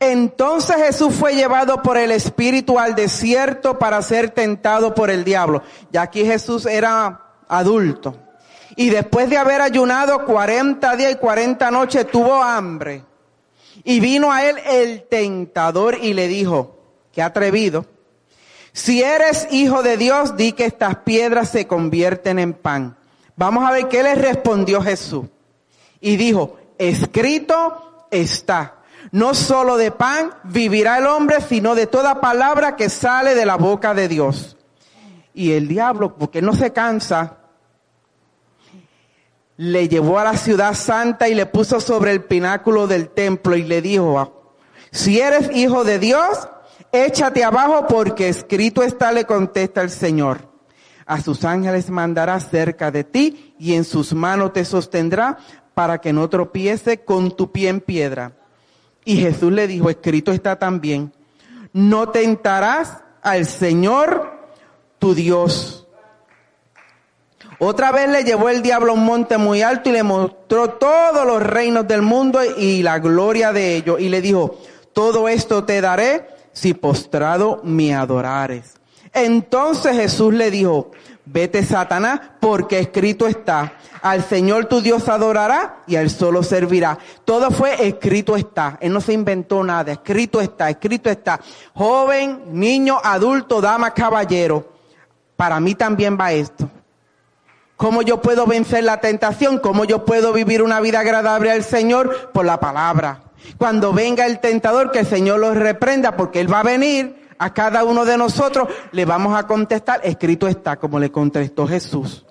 Entonces 0.00 0.76
Jesús 0.76 1.14
fue 1.14 1.34
llevado 1.34 1.82
por 1.82 1.98
el 1.98 2.10
Espíritu 2.10 2.78
al 2.78 2.94
desierto 2.94 3.78
para 3.78 4.00
ser 4.00 4.30
tentado 4.30 4.94
por 4.94 5.10
el 5.10 5.24
diablo. 5.24 5.62
Ya 5.92 6.00
aquí 6.00 6.24
Jesús 6.24 6.64
era 6.64 7.20
adulto. 7.46 8.16
Y 8.76 8.88
después 8.88 9.28
de 9.28 9.36
haber 9.36 9.60
ayunado 9.60 10.24
40 10.24 10.96
días 10.96 11.12
y 11.12 11.16
40 11.16 11.70
noches 11.70 12.10
tuvo 12.10 12.42
hambre. 12.42 13.04
Y 13.84 14.00
vino 14.00 14.32
a 14.32 14.42
él 14.44 14.56
el 14.64 15.02
tentador 15.02 15.98
y 16.00 16.14
le 16.14 16.28
dijo, 16.28 16.78
qué 17.12 17.22
atrevido, 17.22 17.84
si 18.72 19.02
eres 19.02 19.48
hijo 19.50 19.82
de 19.82 19.98
Dios, 19.98 20.36
di 20.36 20.52
que 20.52 20.64
estas 20.64 20.96
piedras 20.96 21.50
se 21.50 21.66
convierten 21.66 22.38
en 22.38 22.54
pan. 22.54 22.96
Vamos 23.36 23.68
a 23.68 23.72
ver 23.72 23.88
qué 23.88 24.02
le 24.02 24.14
respondió 24.14 24.80
Jesús. 24.80 25.26
Y 26.00 26.16
dijo, 26.16 26.56
escrito 26.78 28.06
está 28.10 28.79
no 29.12 29.34
solo 29.34 29.76
de 29.76 29.90
pan 29.90 30.32
vivirá 30.44 30.98
el 30.98 31.06
hombre, 31.06 31.40
sino 31.40 31.74
de 31.74 31.86
toda 31.86 32.20
palabra 32.20 32.76
que 32.76 32.88
sale 32.88 33.34
de 33.34 33.46
la 33.46 33.56
boca 33.56 33.94
de 33.94 34.08
Dios. 34.08 34.56
Y 35.34 35.52
el 35.52 35.68
diablo, 35.68 36.16
porque 36.16 36.42
no 36.42 36.54
se 36.54 36.72
cansa, 36.72 37.38
le 39.56 39.88
llevó 39.88 40.18
a 40.18 40.24
la 40.24 40.36
ciudad 40.36 40.74
santa 40.74 41.28
y 41.28 41.34
le 41.34 41.46
puso 41.46 41.80
sobre 41.80 42.12
el 42.12 42.24
pináculo 42.24 42.86
del 42.86 43.10
templo 43.10 43.56
y 43.56 43.64
le 43.64 43.82
dijo, 43.82 44.54
si 44.90 45.20
eres 45.20 45.50
hijo 45.54 45.84
de 45.84 45.98
Dios, 45.98 46.48
échate 46.92 47.44
abajo 47.44 47.86
porque 47.88 48.28
escrito 48.28 48.82
está, 48.82 49.12
le 49.12 49.24
contesta 49.24 49.82
el 49.82 49.90
Señor. 49.90 50.48
A 51.04 51.20
sus 51.20 51.44
ángeles 51.44 51.90
mandará 51.90 52.38
cerca 52.40 52.90
de 52.90 53.04
ti 53.04 53.54
y 53.58 53.74
en 53.74 53.84
sus 53.84 54.14
manos 54.14 54.52
te 54.52 54.64
sostendrá 54.64 55.38
para 55.74 56.00
que 56.00 56.12
no 56.12 56.28
tropiece 56.28 57.04
con 57.04 57.36
tu 57.36 57.50
pie 57.50 57.68
en 57.68 57.80
piedra. 57.80 58.39
Y 59.10 59.16
Jesús 59.16 59.50
le 59.50 59.66
dijo, 59.66 59.90
escrito 59.90 60.30
está 60.30 60.56
también, 60.56 61.12
no 61.72 62.10
tentarás 62.10 62.98
al 63.22 63.44
Señor 63.44 64.38
tu 65.00 65.16
Dios. 65.16 65.88
Otra 67.58 67.90
vez 67.90 68.08
le 68.08 68.22
llevó 68.22 68.50
el 68.50 68.62
diablo 68.62 68.92
a 68.92 68.94
un 68.94 69.04
monte 69.04 69.36
muy 69.36 69.62
alto 69.62 69.90
y 69.90 69.94
le 69.94 70.04
mostró 70.04 70.74
todos 70.74 71.26
los 71.26 71.42
reinos 71.42 71.88
del 71.88 72.02
mundo 72.02 72.38
y 72.56 72.84
la 72.84 73.00
gloria 73.00 73.52
de 73.52 73.74
ellos. 73.74 74.00
Y 74.00 74.10
le 74.10 74.20
dijo, 74.20 74.60
todo 74.92 75.28
esto 75.28 75.64
te 75.64 75.80
daré 75.80 76.28
si 76.52 76.72
postrado 76.72 77.60
me 77.64 77.92
adorares. 77.92 78.74
Entonces 79.12 79.96
Jesús 79.96 80.32
le 80.34 80.52
dijo, 80.52 80.92
vete 81.32 81.64
Satanás, 81.64 82.20
porque 82.40 82.80
escrito 82.80 83.26
está, 83.26 83.74
al 84.02 84.24
Señor 84.24 84.66
tu 84.66 84.80
Dios 84.80 85.08
adorará 85.08 85.82
y 85.86 85.96
a 85.96 86.00
Él 86.00 86.10
solo 86.10 86.42
servirá. 86.42 86.98
Todo 87.24 87.50
fue 87.50 87.86
escrito 87.86 88.36
está. 88.36 88.78
Él 88.80 88.92
no 88.92 89.00
se 89.00 89.12
inventó 89.12 89.62
nada. 89.62 89.92
Escrito 89.92 90.40
está, 90.40 90.70
escrito 90.70 91.10
está. 91.10 91.40
Joven, 91.74 92.42
niño, 92.52 92.98
adulto, 93.02 93.60
dama, 93.60 93.92
caballero. 93.92 94.72
Para 95.36 95.60
mí 95.60 95.74
también 95.74 96.18
va 96.18 96.32
esto. 96.32 96.68
¿Cómo 97.76 98.02
yo 98.02 98.20
puedo 98.20 98.46
vencer 98.46 98.84
la 98.84 99.00
tentación? 99.00 99.58
¿Cómo 99.58 99.84
yo 99.84 100.04
puedo 100.04 100.32
vivir 100.32 100.62
una 100.62 100.80
vida 100.80 101.00
agradable 101.00 101.50
al 101.50 101.64
Señor? 101.64 102.30
Por 102.32 102.44
la 102.44 102.60
palabra. 102.60 103.22
Cuando 103.56 103.92
venga 103.92 104.26
el 104.26 104.38
tentador, 104.40 104.90
que 104.90 105.00
el 105.00 105.06
Señor 105.06 105.40
los 105.40 105.56
reprenda, 105.56 106.16
porque 106.16 106.40
Él 106.40 106.52
va 106.52 106.60
a 106.60 106.64
venir 106.64 107.19
a 107.40 107.54
cada 107.54 107.84
uno 107.84 108.04
de 108.04 108.18
nosotros, 108.18 108.68
le 108.92 109.06
vamos 109.06 109.36
a 109.36 109.46
contestar, 109.46 110.02
escrito 110.04 110.46
está, 110.46 110.76
como 110.76 111.00
le 111.00 111.10
contestó 111.10 111.66
Jesús. 111.66 112.26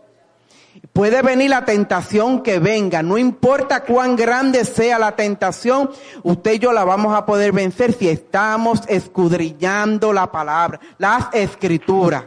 Puede 0.93 1.23
venir 1.23 1.49
la 1.49 1.65
tentación 1.65 2.43
que 2.43 2.59
venga, 2.59 3.01
no 3.01 3.17
importa 3.17 3.83
cuán 3.83 4.15
grande 4.15 4.63
sea 4.65 4.99
la 4.99 5.15
tentación, 5.15 5.89
usted 6.21 6.53
y 6.53 6.59
yo 6.59 6.71
la 6.71 6.83
vamos 6.83 7.15
a 7.15 7.25
poder 7.25 7.51
vencer 7.51 7.93
si 7.93 8.07
estamos 8.07 8.81
escudriñando 8.87 10.13
la 10.13 10.31
palabra, 10.31 10.79
las 10.99 11.33
escrituras. 11.33 12.25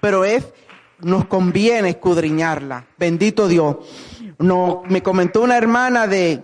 Pero 0.00 0.24
es 0.24 0.46
nos 1.00 1.26
conviene 1.26 1.90
escudriñarla. 1.90 2.86
Bendito 2.98 3.46
Dios. 3.46 3.76
No, 4.38 4.82
me 4.88 5.02
comentó 5.02 5.42
una 5.42 5.58
hermana 5.58 6.06
de, 6.06 6.42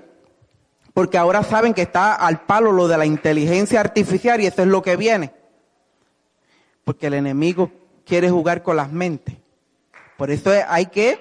porque 0.92 1.16
ahora 1.16 1.42
saben 1.42 1.72
que 1.72 1.82
está 1.82 2.14
al 2.14 2.42
palo 2.42 2.72
lo 2.72 2.88
de 2.88 2.98
la 2.98 3.06
inteligencia 3.06 3.80
artificial 3.80 4.40
y 4.42 4.46
eso 4.46 4.62
es 4.62 4.68
lo 4.68 4.82
que 4.82 4.96
viene. 4.96 5.32
Porque 6.86 7.08
el 7.08 7.14
enemigo 7.14 7.72
quiere 8.04 8.30
jugar 8.30 8.62
con 8.62 8.76
las 8.76 8.92
mentes. 8.92 9.34
Por 10.16 10.30
eso 10.30 10.52
hay 10.68 10.86
que 10.86 11.18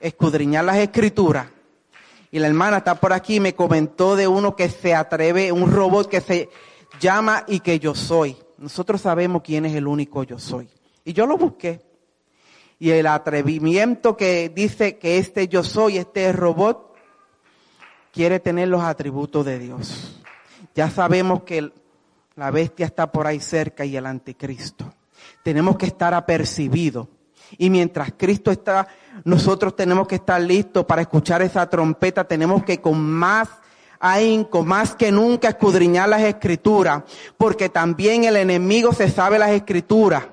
escudriñar 0.00 0.64
las 0.64 0.78
escrituras. 0.78 1.46
Y 2.30 2.38
la 2.38 2.46
hermana 2.46 2.78
está 2.78 2.94
por 2.94 3.12
aquí 3.12 3.36
y 3.36 3.40
me 3.40 3.54
comentó 3.54 4.16
de 4.16 4.26
uno 4.26 4.56
que 4.56 4.70
se 4.70 4.94
atreve, 4.94 5.52
un 5.52 5.70
robot 5.70 6.08
que 6.08 6.22
se 6.22 6.48
llama 6.98 7.44
y 7.46 7.60
que 7.60 7.78
yo 7.78 7.94
soy. 7.94 8.34
Nosotros 8.56 9.02
sabemos 9.02 9.42
quién 9.42 9.66
es 9.66 9.74
el 9.74 9.86
único 9.86 10.22
yo 10.22 10.38
soy. 10.38 10.70
Y 11.04 11.12
yo 11.12 11.26
lo 11.26 11.36
busqué. 11.36 11.82
Y 12.78 12.88
el 12.88 13.06
atrevimiento 13.06 14.16
que 14.16 14.48
dice 14.48 14.96
que 14.96 15.18
este 15.18 15.48
yo 15.48 15.62
soy, 15.62 15.98
este 15.98 16.32
robot, 16.32 16.96
quiere 18.10 18.40
tener 18.40 18.68
los 18.68 18.80
atributos 18.80 19.44
de 19.44 19.58
Dios. 19.58 20.22
Ya 20.74 20.88
sabemos 20.88 21.42
que 21.42 21.70
la 22.36 22.50
bestia 22.50 22.86
está 22.86 23.10
por 23.10 23.26
ahí 23.26 23.40
cerca 23.40 23.84
y 23.84 23.96
el 23.96 24.06
anticristo. 24.06 24.92
Tenemos 25.42 25.76
que 25.76 25.86
estar 25.86 26.14
apercibidos. 26.14 27.08
Y 27.58 27.70
mientras 27.70 28.12
Cristo 28.16 28.50
está, 28.50 28.88
nosotros 29.24 29.76
tenemos 29.76 30.08
que 30.08 30.16
estar 30.16 30.40
listos 30.40 30.84
para 30.84 31.02
escuchar 31.02 31.42
esa 31.42 31.68
trompeta. 31.68 32.24
Tenemos 32.24 32.64
que 32.64 32.80
con 32.80 33.00
más 33.00 33.48
ahínco, 34.00 34.64
más 34.64 34.94
que 34.94 35.12
nunca 35.12 35.48
escudriñar 35.48 36.08
las 36.08 36.22
escrituras, 36.22 37.04
porque 37.38 37.68
también 37.68 38.24
el 38.24 38.36
enemigo 38.36 38.92
se 38.92 39.08
sabe 39.08 39.38
las 39.38 39.50
escrituras, 39.50 40.24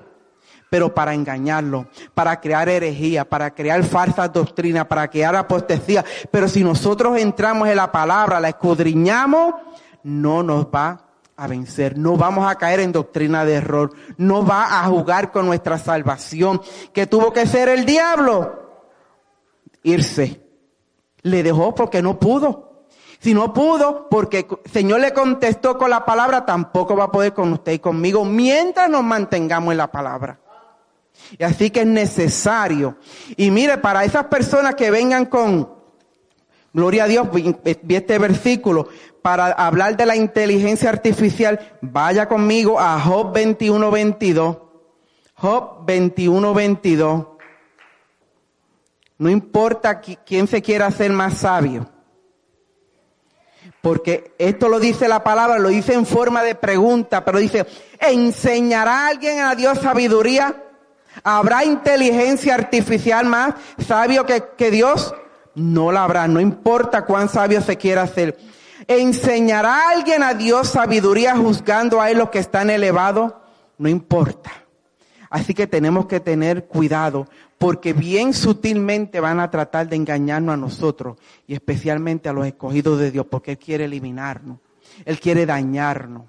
pero 0.68 0.92
para 0.94 1.14
engañarlo, 1.14 1.86
para 2.12 2.40
crear 2.40 2.68
herejía, 2.68 3.24
para 3.24 3.54
crear 3.54 3.82
falsas 3.84 4.32
doctrinas, 4.32 4.86
para 4.86 5.08
crear 5.08 5.36
apostasía. 5.36 6.04
Pero 6.30 6.48
si 6.48 6.64
nosotros 6.64 7.16
entramos 7.18 7.68
en 7.68 7.76
la 7.76 7.92
palabra, 7.92 8.40
la 8.40 8.48
escudriñamos, 8.48 9.54
no 10.02 10.42
nos 10.42 10.66
va 10.66 11.11
a 11.36 11.46
vencer, 11.46 11.98
no 11.98 12.16
vamos 12.16 12.50
a 12.50 12.56
caer 12.56 12.80
en 12.80 12.92
doctrina 12.92 13.44
de 13.44 13.54
error, 13.54 13.92
no 14.16 14.44
va 14.44 14.80
a 14.80 14.84
jugar 14.88 15.32
con 15.32 15.46
nuestra 15.46 15.78
salvación, 15.78 16.60
que 16.92 17.06
tuvo 17.06 17.32
que 17.32 17.46
ser 17.46 17.68
el 17.68 17.84
diablo, 17.84 18.62
irse. 19.82 20.40
Le 21.22 21.42
dejó 21.42 21.74
porque 21.74 22.02
no 22.02 22.18
pudo. 22.18 22.86
Si 23.20 23.34
no 23.34 23.52
pudo, 23.52 24.08
porque 24.10 24.46
el 24.64 24.70
Señor 24.70 25.00
le 25.00 25.12
contestó 25.12 25.78
con 25.78 25.90
la 25.90 26.04
palabra, 26.04 26.44
tampoco 26.44 26.96
va 26.96 27.04
a 27.04 27.12
poder 27.12 27.32
con 27.32 27.52
usted 27.52 27.72
y 27.72 27.78
conmigo 27.78 28.24
mientras 28.24 28.90
nos 28.90 29.04
mantengamos 29.04 29.70
en 29.70 29.78
la 29.78 29.92
palabra. 29.92 30.40
Y 31.38 31.44
así 31.44 31.70
que 31.70 31.82
es 31.82 31.86
necesario. 31.86 32.96
Y 33.36 33.52
mire, 33.52 33.78
para 33.78 34.04
esas 34.04 34.24
personas 34.24 34.74
que 34.74 34.90
vengan 34.90 35.26
con, 35.26 35.72
gloria 36.72 37.04
a 37.04 37.06
Dios, 37.06 37.28
vi 37.32 37.54
este 37.94 38.18
versículo, 38.18 38.88
para 39.22 39.52
hablar 39.52 39.96
de 39.96 40.04
la 40.04 40.16
inteligencia 40.16 40.90
artificial, 40.90 41.78
vaya 41.80 42.28
conmigo 42.28 42.78
a 42.78 43.00
Job 43.00 43.32
21.22. 43.34 44.58
Job 45.34 45.86
21.22. 45.86 47.28
No 49.18 49.30
importa 49.30 50.00
quién 50.00 50.48
se 50.48 50.60
quiera 50.60 50.86
hacer 50.86 51.12
más 51.12 51.38
sabio. 51.38 51.88
Porque 53.80 54.34
esto 54.38 54.68
lo 54.68 54.78
dice 54.78 55.08
la 55.08 55.24
palabra, 55.24 55.58
lo 55.58 55.68
dice 55.68 55.94
en 55.94 56.06
forma 56.06 56.42
de 56.42 56.54
pregunta, 56.54 57.24
pero 57.24 57.38
dice, 57.38 57.66
¿enseñará 58.00 59.08
alguien 59.08 59.40
a 59.40 59.54
Dios 59.54 59.78
sabiduría? 59.78 60.64
¿Habrá 61.24 61.64
inteligencia 61.64 62.54
artificial 62.54 63.26
más 63.26 63.54
sabio 63.84 64.24
que, 64.24 64.42
que 64.56 64.70
Dios? 64.70 65.14
No 65.54 65.92
la 65.92 66.04
habrá, 66.04 66.28
no 66.28 66.40
importa 66.40 67.04
cuán 67.04 67.28
sabio 67.28 67.60
se 67.60 67.76
quiera 67.76 68.02
hacer. 68.02 68.38
¿Enseñará 68.86 69.90
alguien 69.90 70.22
a 70.22 70.34
Dios 70.34 70.68
sabiduría 70.68 71.36
juzgando 71.36 72.00
a 72.00 72.10
él 72.10 72.18
lo 72.18 72.30
que 72.30 72.38
están 72.38 72.70
elevado? 72.70 73.40
No 73.78 73.88
importa. 73.88 74.50
Así 75.30 75.54
que 75.54 75.66
tenemos 75.66 76.06
que 76.06 76.20
tener 76.20 76.66
cuidado 76.66 77.26
porque 77.56 77.92
bien 77.92 78.34
sutilmente 78.34 79.20
van 79.20 79.40
a 79.40 79.50
tratar 79.50 79.88
de 79.88 79.96
engañarnos 79.96 80.52
a 80.52 80.56
nosotros 80.56 81.16
y 81.46 81.54
especialmente 81.54 82.28
a 82.28 82.32
los 82.32 82.46
escogidos 82.46 82.98
de 82.98 83.10
Dios 83.10 83.26
porque 83.30 83.52
Él 83.52 83.58
quiere 83.58 83.84
eliminarnos, 83.84 84.58
Él 85.04 85.18
quiere 85.20 85.46
dañarnos, 85.46 86.24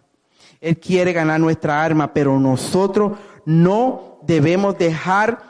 Él 0.62 0.80
quiere 0.80 1.12
ganar 1.12 1.39
nuestra 1.39 1.84
arma, 1.84 2.13
pero 2.13 2.39
nosotros 2.39 3.18
no 3.46 4.20
debemos 4.22 4.78
dejar 4.78 5.42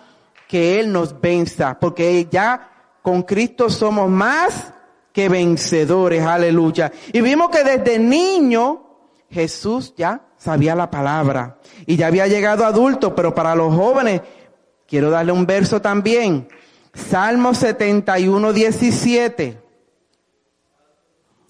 que 0.47 0.79
Él 0.79 0.91
nos 0.91 1.19
venza 1.19 1.77
porque 1.79 2.27
ya 2.31 2.69
con 3.01 3.21
Cristo 3.23 3.69
somos 3.69 4.09
más 4.09 4.73
que 5.13 5.29
vencedores, 5.29 6.23
aleluya. 6.23 6.91
Y 7.13 7.21
vimos 7.21 7.49
que 7.51 7.63
desde 7.63 7.99
niño 7.99 8.83
Jesús 9.29 9.93
ya 9.95 10.21
sabía 10.37 10.75
la 10.75 10.89
palabra 10.89 11.59
y 11.85 11.95
ya 11.95 12.07
había 12.07 12.27
llegado 12.27 12.65
adulto, 12.65 13.15
pero 13.15 13.33
para 13.33 13.55
los 13.55 13.73
jóvenes, 13.73 14.21
quiero 14.87 15.11
darle 15.11 15.31
un 15.31 15.45
verso 15.45 15.81
también. 15.81 16.47
Salmo 16.93 17.53
71, 17.53 18.51
17. 18.51 19.61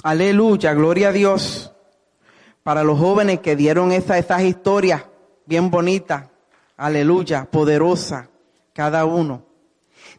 Aleluya, 0.04 0.74
gloria 0.74 1.10
a 1.10 1.12
Dios. 1.14 1.74
Para 2.64 2.84
los 2.84 3.00
jóvenes 3.00 3.40
que 3.40 3.56
dieron 3.56 3.92
esa, 3.92 4.18
esas 4.18 4.44
historias 4.44 5.06
bien 5.46 5.70
bonitas. 5.70 6.30
Aleluya, 6.76 7.46
poderosa, 7.50 8.30
cada 8.74 9.06
uno. 9.06 9.46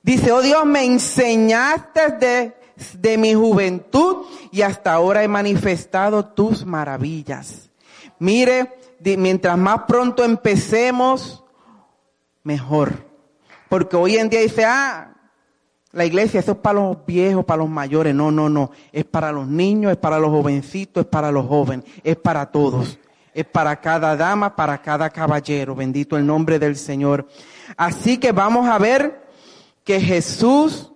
Dice, 0.03 0.33
oh 0.33 0.43
Dios, 0.43 0.65
me 0.67 0.85
enseñaste 0.85 2.09
de, 2.13 2.64
de 3.01 3.19
mi 3.19 3.35
juventud 3.35 4.27
y 4.51 4.63
hasta 4.63 4.93
ahora 4.93 5.23
he 5.23 5.29
manifestado 5.29 6.25
tus 6.25 6.65
maravillas. 6.65 7.71
Mire, 8.19 8.75
mientras 9.01 9.59
más 9.59 9.83
pronto 9.87 10.25
empecemos, 10.25 11.45
mejor. 12.43 12.93
Porque 13.69 13.97
hoy 13.97 14.17
en 14.17 14.29
día 14.29 14.41
dice, 14.41 14.65
ah, 14.65 15.15
la 15.93 16.05
iglesia, 16.05 16.41
eso 16.41 16.53
es 16.53 16.59
para 16.59 16.81
los 16.81 17.07
viejos, 17.07 17.45
para 17.45 17.59
los 17.59 17.69
mayores. 17.69 18.15
No, 18.15 18.31
no, 18.31 18.49
no. 18.49 18.71
Es 18.93 19.05
para 19.05 19.33
los 19.33 19.47
niños, 19.47 19.93
es 19.93 19.99
para 19.99 20.19
los 20.19 20.31
jovencitos, 20.31 21.05
es 21.05 21.11
para 21.11 21.31
los 21.31 21.47
jóvenes, 21.47 21.85
es 22.03 22.17
para 22.17 22.47
todos. 22.47 22.99
Es 23.33 23.45
para 23.47 23.81
cada 23.81 24.17
dama, 24.17 24.55
para 24.55 24.81
cada 24.81 25.11
caballero. 25.11 25.75
Bendito 25.75 26.17
el 26.17 26.25
nombre 26.27 26.59
del 26.59 26.77
Señor. 26.77 27.27
Así 27.77 28.19
que 28.19 28.33
vamos 28.33 28.69
a 28.69 28.79
ver 28.79 29.25
que 29.83 30.01
Jesús 30.01 30.93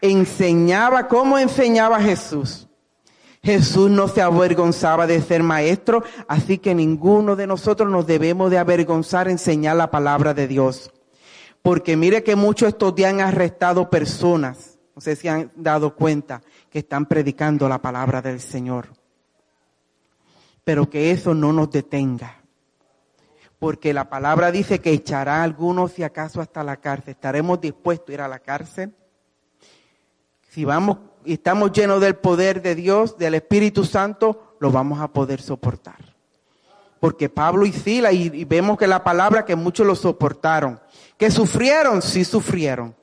enseñaba, 0.00 1.08
¿cómo 1.08 1.38
enseñaba 1.38 2.00
Jesús? 2.00 2.66
Jesús 3.46 3.88
no 3.90 4.08
se 4.08 4.22
avergonzaba 4.22 5.06
de 5.06 5.22
ser 5.22 5.44
maestro, 5.44 6.02
así 6.26 6.58
que 6.58 6.74
ninguno 6.74 7.36
de 7.36 7.46
nosotros 7.46 7.88
nos 7.88 8.04
debemos 8.04 8.50
de 8.50 8.58
avergonzar 8.58 9.28
enseñar 9.28 9.76
la 9.76 9.90
palabra 9.90 10.34
de 10.34 10.48
Dios. 10.48 10.90
Porque 11.62 11.96
mire 11.96 12.24
que 12.24 12.34
muchos 12.34 12.70
estos 12.70 12.94
días 12.96 13.12
han 13.12 13.20
arrestado 13.20 13.88
personas, 13.88 14.78
no 14.96 15.00
sé 15.00 15.14
si 15.14 15.28
han 15.28 15.52
dado 15.54 15.94
cuenta, 15.94 16.42
que 16.70 16.80
están 16.80 17.06
predicando 17.06 17.68
la 17.68 17.80
palabra 17.80 18.20
del 18.20 18.40
Señor. 18.40 18.88
Pero 20.64 20.90
que 20.90 21.12
eso 21.12 21.32
no 21.32 21.52
nos 21.52 21.70
detenga. 21.70 22.42
Porque 23.60 23.94
la 23.94 24.10
palabra 24.10 24.50
dice 24.50 24.80
que 24.80 24.90
echará 24.90 25.36
a 25.36 25.44
algunos 25.44 25.92
si 25.92 26.02
acaso 26.02 26.40
hasta 26.40 26.64
la 26.64 26.78
cárcel. 26.78 27.12
¿Estaremos 27.12 27.60
dispuestos 27.60 28.10
a 28.10 28.12
ir 28.12 28.20
a 28.20 28.28
la 28.28 28.40
cárcel? 28.40 28.92
Si 30.56 30.64
vamos 30.64 30.96
y 31.22 31.34
estamos 31.34 31.70
llenos 31.70 32.00
del 32.00 32.16
poder 32.16 32.62
de 32.62 32.74
Dios, 32.74 33.18
del 33.18 33.34
Espíritu 33.34 33.84
Santo, 33.84 34.56
lo 34.58 34.70
vamos 34.70 35.02
a 35.02 35.08
poder 35.08 35.42
soportar. 35.42 36.14
Porque 36.98 37.28
Pablo 37.28 37.66
y 37.66 37.72
Sila, 37.72 38.10
y, 38.10 38.46
vemos 38.46 38.78
que 38.78 38.86
la 38.86 39.04
palabra 39.04 39.44
que 39.44 39.54
muchos 39.54 39.86
lo 39.86 39.94
soportaron, 39.94 40.80
que 41.18 41.30
sufrieron, 41.30 42.00
sí 42.00 42.24
sufrieron. 42.24 42.96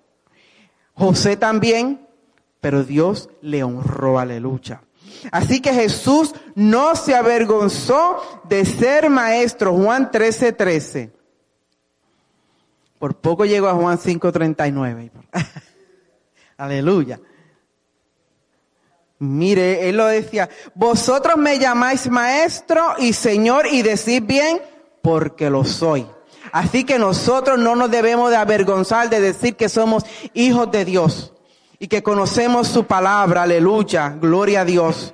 José 0.95 1.37
también, 1.37 2.07
pero 2.59 2.83
Dios 2.83 3.29
le 3.41 3.63
honró, 3.63 4.17
aleluya. 4.17 4.81
Así 5.31 5.61
que 5.61 5.75
Jesús 5.75 6.33
no 6.55 6.95
se 6.95 7.13
avergonzó 7.13 8.17
de 8.49 8.65
ser 8.65 9.11
maestro. 9.11 9.75
Juan 9.75 10.09
13, 10.09 10.53
13. 10.53 11.11
Por 12.97 13.15
poco 13.15 13.45
llegó 13.45 13.67
a 13.67 13.75
Juan 13.75 13.99
5, 13.99 14.31
39. 14.31 15.11
Aleluya. 16.57 17.19
Mire, 19.23 19.87
él 19.87 19.95
lo 19.95 20.07
decía, 20.07 20.49
vosotros 20.75 21.37
me 21.37 21.57
llamáis 21.57 22.09
maestro 22.09 22.95
y 22.97 23.13
señor 23.13 23.67
y 23.71 23.81
decís 23.81 24.25
bien 24.25 24.61
porque 25.01 25.49
lo 25.49 25.63
soy. 25.63 26.05
Así 26.51 26.83
que 26.83 26.99
nosotros 26.99 27.57
no 27.57 27.75
nos 27.75 27.89
debemos 27.89 28.31
de 28.31 28.35
avergonzar 28.35 29.09
de 29.09 29.21
decir 29.21 29.55
que 29.55 29.69
somos 29.69 30.03
hijos 30.33 30.69
de 30.71 30.83
Dios 30.83 31.33
y 31.79 31.87
que 31.87 32.03
conocemos 32.03 32.67
su 32.67 32.83
palabra, 32.83 33.43
aleluya, 33.43 34.09
gloria 34.09 34.61
a 34.61 34.65
Dios. 34.65 35.13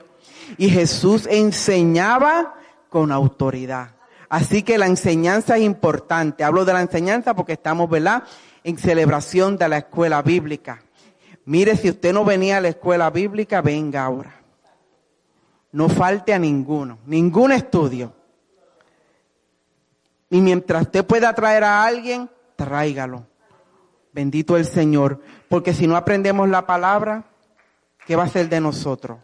Y 0.57 0.69
Jesús 0.69 1.27
enseñaba 1.29 2.55
con 2.89 3.11
autoridad. 3.11 3.91
Así 4.27 4.63
que 4.63 4.79
la 4.79 4.87
enseñanza 4.87 5.57
es 5.57 5.63
importante. 5.63 6.43
Hablo 6.43 6.65
de 6.65 6.73
la 6.73 6.81
enseñanza 6.81 7.35
porque 7.35 7.53
estamos, 7.53 7.87
¿verdad? 7.89 8.23
en 8.63 8.77
celebración 8.77 9.57
de 9.57 9.69
la 9.69 9.77
escuela 9.77 10.21
bíblica. 10.21 10.81
Mire, 11.45 11.75
si 11.75 11.89
usted 11.89 12.13
no 12.13 12.25
venía 12.25 12.57
a 12.57 12.61
la 12.61 12.69
escuela 12.69 13.09
bíblica, 13.09 13.61
venga 13.61 14.03
ahora. 14.03 14.35
No 15.71 15.89
falte 15.89 16.33
a 16.33 16.39
ninguno, 16.39 16.99
ningún 17.05 17.51
estudio. 17.51 18.13
Y 20.29 20.41
mientras 20.41 20.83
usted 20.83 21.05
pueda 21.05 21.33
traer 21.33 21.63
a 21.63 21.83
alguien, 21.83 22.29
tráigalo. 22.55 23.25
Bendito 24.11 24.57
el 24.57 24.65
Señor. 24.65 25.21
Porque 25.47 25.73
si 25.73 25.87
no 25.87 25.95
aprendemos 25.95 26.47
la 26.49 26.65
palabra, 26.65 27.25
¿qué 28.05 28.15
va 28.15 28.23
a 28.23 28.29
ser 28.29 28.49
de 28.49 28.59
nosotros? 28.59 29.19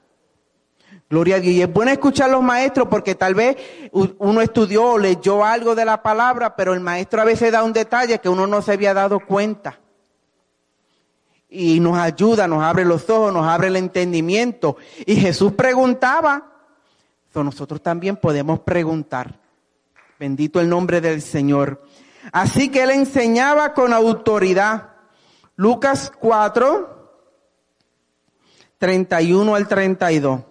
Gloria 1.10 1.36
a 1.36 1.40
Dios. 1.40 1.54
Y 1.54 1.62
es 1.62 1.72
bueno 1.72 1.92
escuchar 1.92 2.30
a 2.30 2.34
los 2.34 2.44
maestros 2.44 2.88
porque 2.88 3.14
tal 3.14 3.36
vez 3.36 3.58
uno 3.92 4.42
estudió 4.42 4.94
o 4.94 4.98
leyó 4.98 5.46
algo 5.46 5.76
de 5.76 5.86
la 5.86 6.02
palabra, 6.02 6.56
pero 6.56 6.74
el 6.74 6.80
maestro 6.80 7.22
a 7.22 7.26
veces 7.26 7.52
da 7.52 7.64
un 7.64 7.74
detalle 7.74 8.20
que 8.20 8.30
uno 8.30 8.48
no 8.48 8.62
se 8.62 8.74
había 8.74 8.94
dado 8.94 9.20
cuenta. 9.20 9.80
Y 11.58 11.80
nos 11.80 11.98
ayuda, 11.98 12.48
nos 12.48 12.62
abre 12.62 12.84
los 12.84 13.10
ojos, 13.10 13.32
nos 13.34 13.48
abre 13.48 13.68
el 13.68 13.78
entendimiento. 13.78 14.76
Y 15.06 15.16
Jesús 15.16 15.54
preguntaba, 15.54 16.56
nosotros 17.44 17.82
también 17.82 18.18
podemos 18.18 18.60
preguntar. 18.60 19.40
Bendito 20.20 20.62
el 20.62 20.70
nombre 20.70 21.02
del 21.02 21.22
Señor. 21.22 21.84
Así 22.32 22.70
que 22.70 22.84
él 22.84 22.92
enseñaba 22.92 23.74
con 23.74 23.94
autoridad. 23.94 24.92
Lucas 25.56 26.12
4, 26.20 27.20
31 28.78 29.56
al 29.56 29.68
32. 29.68 30.42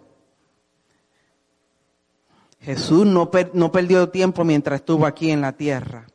Jesús 2.60 3.06
no, 3.06 3.30
no 3.52 3.72
perdió 3.72 4.08
tiempo 4.08 4.44
mientras 4.44 4.80
estuvo 4.80 5.04
aquí 5.04 5.30
en 5.30 5.42
la 5.42 5.52
tierra. 5.52 6.06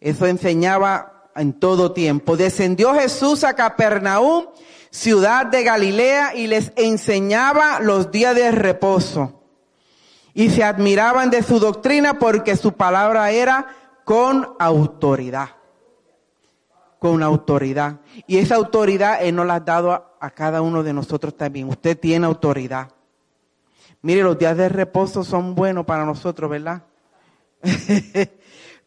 Eso 0.00 0.26
enseñaba 0.26 1.13
en 1.36 1.52
todo 1.52 1.92
tiempo. 1.92 2.36
Descendió 2.36 2.94
Jesús 2.94 3.44
a 3.44 3.54
Capernaum, 3.54 4.46
ciudad 4.90 5.46
de 5.46 5.64
Galilea, 5.64 6.34
y 6.34 6.46
les 6.46 6.72
enseñaba 6.76 7.80
los 7.80 8.10
días 8.10 8.34
de 8.34 8.50
reposo. 8.50 9.42
Y 10.34 10.50
se 10.50 10.64
admiraban 10.64 11.30
de 11.30 11.42
su 11.42 11.60
doctrina 11.60 12.18
porque 12.18 12.56
su 12.56 12.72
palabra 12.72 13.30
era 13.30 13.66
con 14.04 14.54
autoridad. 14.58 15.50
Con 16.98 17.22
autoridad. 17.22 18.00
Y 18.26 18.38
esa 18.38 18.56
autoridad 18.56 19.22
Él 19.22 19.36
nos 19.36 19.46
la 19.46 19.56
ha 19.56 19.60
dado 19.60 19.92
a, 19.92 20.16
a 20.20 20.30
cada 20.30 20.62
uno 20.62 20.82
de 20.82 20.92
nosotros 20.92 21.36
también. 21.36 21.68
Usted 21.68 21.98
tiene 21.98 22.26
autoridad. 22.26 22.88
Mire, 24.02 24.22
los 24.22 24.38
días 24.38 24.56
de 24.56 24.68
reposo 24.68 25.24
son 25.24 25.54
buenos 25.54 25.86
para 25.86 26.04
nosotros, 26.04 26.50
¿verdad? 26.50 26.82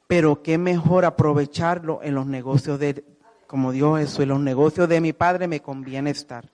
Pero 0.08 0.42
qué 0.42 0.58
mejor 0.58 1.06
aprovecharlo 1.06 2.00
en 2.02 2.16
los 2.16 2.26
negocios 2.26 2.80
de, 2.80 3.04
como 3.46 3.72
Dios 3.72 4.00
Jesús, 4.00 4.22
en 4.22 4.30
los 4.30 4.40
negocios 4.40 4.88
de 4.88 5.02
mi 5.02 5.14
Padre 5.14 5.48
me 5.48 5.62
conviene 5.62 6.12
estar. 6.12 6.50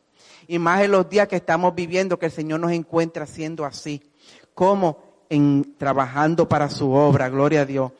Y 0.48 0.60
más 0.60 0.82
en 0.82 0.92
los 0.92 1.10
días 1.10 1.28
que 1.28 1.36
estamos 1.36 1.74
viviendo, 1.76 2.18
que 2.18 2.26
el 2.26 2.32
Señor 2.32 2.60
nos 2.60 2.72
encuentra 2.72 3.24
haciendo 3.24 3.66
así. 3.66 4.02
Como 4.54 4.98
en 5.30 5.76
trabajando 5.78 6.48
para 6.48 6.70
su 6.70 6.92
obra, 6.92 7.30
gloria 7.30 7.62
a 7.62 7.66
Dios. 7.66 7.92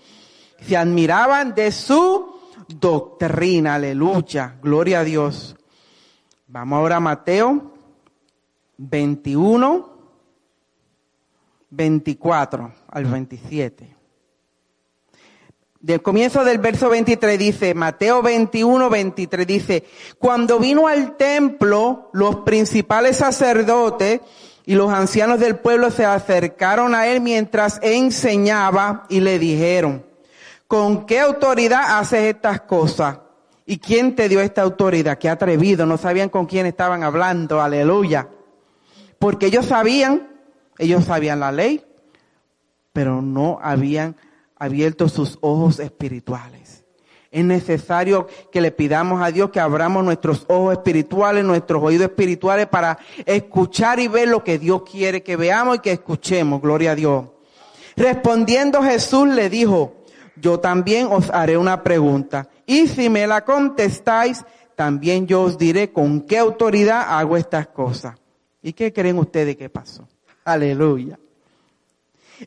Se 0.62 0.76
admiraban 0.76 1.54
de 1.54 1.72
su 1.72 2.40
doctrina, 2.68 3.76
aleluya, 3.76 4.58
gloria 4.62 5.02
a 5.02 5.04
Dios. 5.04 5.56
Vamos 6.48 6.78
ahora 6.78 6.98
a 6.98 7.00
Mateo 7.00 7.74
21. 8.78 9.94
24 11.76 12.72
al 12.88 13.06
27. 13.06 13.96
Del 15.84 16.02
comienzo 16.02 16.46
del 16.46 16.60
verso 16.60 16.90
23 16.90 17.38
dice, 17.38 17.74
Mateo 17.74 18.22
21, 18.22 18.90
23 18.90 19.46
dice, 19.46 19.84
cuando 20.18 20.58
vino 20.58 20.88
al 20.88 21.18
templo, 21.18 22.10
los 22.14 22.38
principales 22.38 23.18
sacerdotes 23.18 24.22
y 24.66 24.76
los 24.76 24.94
ancianos 24.94 25.42
del 25.42 25.58
pueblo 25.58 25.92
se 25.92 26.06
acercaron 26.06 26.96
a 26.96 27.08
él 27.08 27.20
mientras 27.20 27.82
enseñaba 27.84 29.04
y 29.10 29.20
le 29.20 29.38
dijeron, 29.40 30.06
¿con 30.68 31.06
qué 31.06 31.20
autoridad 31.20 32.00
haces 32.00 32.34
estas 32.34 32.62
cosas? 32.62 33.20
¿Y 33.66 33.80
quién 33.80 34.16
te 34.16 34.30
dio 34.30 34.40
esta 34.40 34.62
autoridad? 34.62 35.18
Qué 35.18 35.28
atrevido, 35.28 35.86
no 35.86 35.98
sabían 35.98 36.30
con 36.30 36.46
quién 36.46 36.66
estaban 36.66 37.04
hablando, 37.04 37.62
aleluya. 37.62 38.30
Porque 39.20 39.48
ellos 39.48 39.66
sabían 39.66 40.34
ellos 40.78 41.06
sabían 41.06 41.40
la 41.40 41.52
ley, 41.52 41.84
pero 42.92 43.22
no 43.22 43.60
habían 43.62 44.16
abierto 44.58 45.10
sus 45.10 45.38
ojos 45.42 45.80
espirituales. 45.80 46.84
Es 47.32 47.44
necesario 47.44 48.28
que 48.52 48.62
le 48.62 48.72
pidamos 48.72 49.22
a 49.22 49.32
Dios 49.32 49.50
que 49.50 49.60
abramos 49.60 50.04
nuestros 50.04 50.46
ojos 50.50 50.74
espirituales, 50.74 51.44
nuestros 51.44 51.82
oídos 51.82 52.10
espirituales 52.10 52.68
para 52.68 53.00
escuchar 53.26 54.00
y 54.00 54.08
ver 54.08 54.28
lo 54.28 54.44
que 54.44 54.60
Dios 54.60 54.84
quiere 54.84 55.24
que 55.24 55.36
veamos 55.36 55.78
y 55.78 55.80
que 55.80 55.94
escuchemos. 55.94 56.62
Gloria 56.62 56.92
a 56.92 56.96
Dios. 56.96 57.26
Respondiendo 57.96 58.84
Jesús 58.84 59.28
le 59.30 59.50
dijo, 59.50 60.04
yo 60.36 60.60
también 60.60 61.08
os 61.08 61.32
haré 61.32 61.58
una 61.58 61.82
pregunta. 61.82 62.50
Y 62.68 62.88
si 62.88 63.10
me 63.10 63.26
la 63.26 63.44
contestáis, 63.44 64.46
también 64.76 65.26
yo 65.26 65.42
os 65.42 65.58
diré 65.58 65.92
con 65.92 66.22
qué 66.22 66.38
autoridad 66.38 67.18
hago 67.18 67.36
estas 67.38 67.68
cosas. 67.68 68.16
¿Y 68.62 68.74
qué 68.74 68.94
creen 68.94 69.18
ustedes 69.18 69.58
que 69.58 69.70
pasó? 69.70 70.08
Aleluya. 70.46 71.20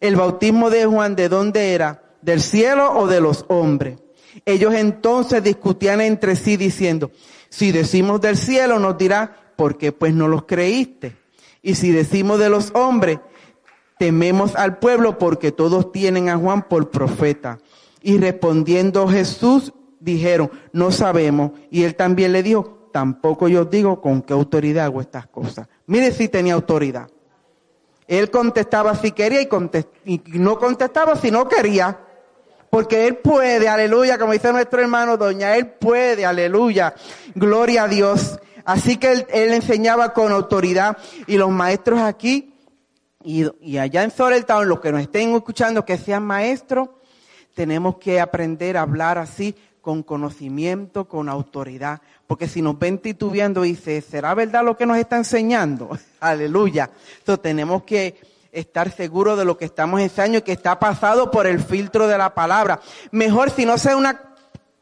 El 0.00 0.16
bautismo 0.16 0.70
de 0.70 0.87
Juan, 0.87 1.16
¿de 1.16 1.28
dónde 1.28 1.72
era? 1.72 2.02
¿Del 2.22 2.40
cielo 2.40 2.98
o 2.98 3.06
de 3.06 3.20
los 3.20 3.44
hombres? 3.48 3.98
Ellos 4.44 4.74
entonces 4.74 5.42
discutían 5.42 6.00
entre 6.00 6.37
sí 6.37 6.56
diciendo, 6.56 7.11
si 7.48 7.72
decimos 7.72 8.20
del 8.20 8.37
cielo 8.37 8.78
nos 8.78 8.98
dirá, 8.98 9.35
¿por 9.56 9.78
qué 9.78 9.92
pues 9.92 10.12
no 10.14 10.28
los 10.28 10.44
creíste? 10.44 11.16
Y 11.62 11.74
si 11.74 11.90
decimos 11.90 12.38
de 12.38 12.50
los 12.50 12.70
hombres, 12.74 13.18
tememos 13.98 14.54
al 14.56 14.78
pueblo 14.78 15.18
porque 15.18 15.52
todos 15.52 15.90
tienen 15.92 16.28
a 16.28 16.37
Juan 16.37 16.68
por 16.68 16.90
profeta. 16.90 17.59
Y 18.02 18.18
respondiendo 18.18 19.09
Jesús, 19.09 19.72
dijeron, 20.00 20.50
no 20.72 20.90
sabemos. 20.90 21.52
Y 21.70 21.85
él 21.85 21.96
también 21.96 22.32
le 22.32 22.42
dijo, 22.42 22.90
tampoco 22.92 23.48
yo 23.48 23.64
digo 23.64 24.00
con 24.00 24.22
qué 24.22 24.32
autoridad 24.32 24.85
hago 24.85 25.00
estas 25.00 25.26
cosas. 25.26 25.68
Mire 25.87 26.12
si 26.12 26.28
tenía 26.28 26.54
autoridad. 26.54 27.09
Él 28.09 28.31
contestaba 28.31 28.95
si 28.95 29.12
quería 29.12 29.42
y, 29.42 30.23
no 30.27 30.59
contestaba 30.59 31.16
si 31.16 31.31
no 31.31 31.49
quería. 31.49 31.99
Porque 32.71 33.07
Él 33.07 33.16
puede, 33.16 33.69
aleluya, 33.69 34.19
como 34.19 34.33
dice 34.33 34.53
nuestro 34.53 34.81
hermano 34.81 35.16
Doña, 35.16 35.57
Él 35.57 35.69
puede, 35.69 36.27
aleluya, 36.27 36.95
gloria 37.35 37.85
a 37.85 37.88
Dios. 37.88 38.38
Así 38.64 38.97
que 38.97 39.12
Él, 39.12 39.53
enseñaba 39.53 40.12
con 40.12 40.33
autoridad 40.33 40.99
y 41.27 41.37
los 41.37 41.51
maestros 41.51 42.01
aquí 42.01 42.53
y, 43.23 43.79
allá 43.79 44.05
en 44.05 44.12
Town, 44.45 44.69
los 44.69 44.81
que 44.81 44.92
nos 44.92 45.01
estén 45.01 45.35
escuchando 45.35 45.85
que 45.85 45.99
sean 45.99 46.25
maestros, 46.25 46.90
tenemos 47.55 47.97
que 47.97 48.21
aprender 48.21 48.77
a 48.77 48.83
hablar 48.83 49.19
así 49.19 49.57
con 49.87 50.03
conocimiento, 50.03 51.05
con 51.05 51.29
autoridad. 51.29 52.01
Porque 52.27 52.49
si 52.49 52.61
nos 52.61 52.77
ven 52.77 52.99
titubeando, 52.99 53.62
dice, 53.62 54.01
¿será 54.01 54.35
verdad 54.35 54.64
lo 54.64 54.77
que 54.77 54.85
nos 54.85 54.96
está 54.96 55.16
enseñando? 55.16 55.96
Aleluya. 56.20 56.90
Entonces 57.18 57.40
tenemos 57.40 57.85
que 57.85 58.20
estar 58.51 58.90
seguros 58.90 59.38
de 59.38 59.44
lo 59.44 59.57
que 59.57 59.64
estamos 59.64 60.01
enseñando 60.01 60.38
y 60.38 60.42
que 60.42 60.51
está 60.51 60.81
pasado 60.81 61.31
por 61.31 61.46
el 61.46 61.61
filtro 61.61 62.09
de 62.09 62.18
la 62.18 62.35
palabra. 62.35 62.81
Mejor 63.12 63.51
si 63.51 63.64
no 63.64 63.79
sé 63.79 63.94
una 63.94 64.20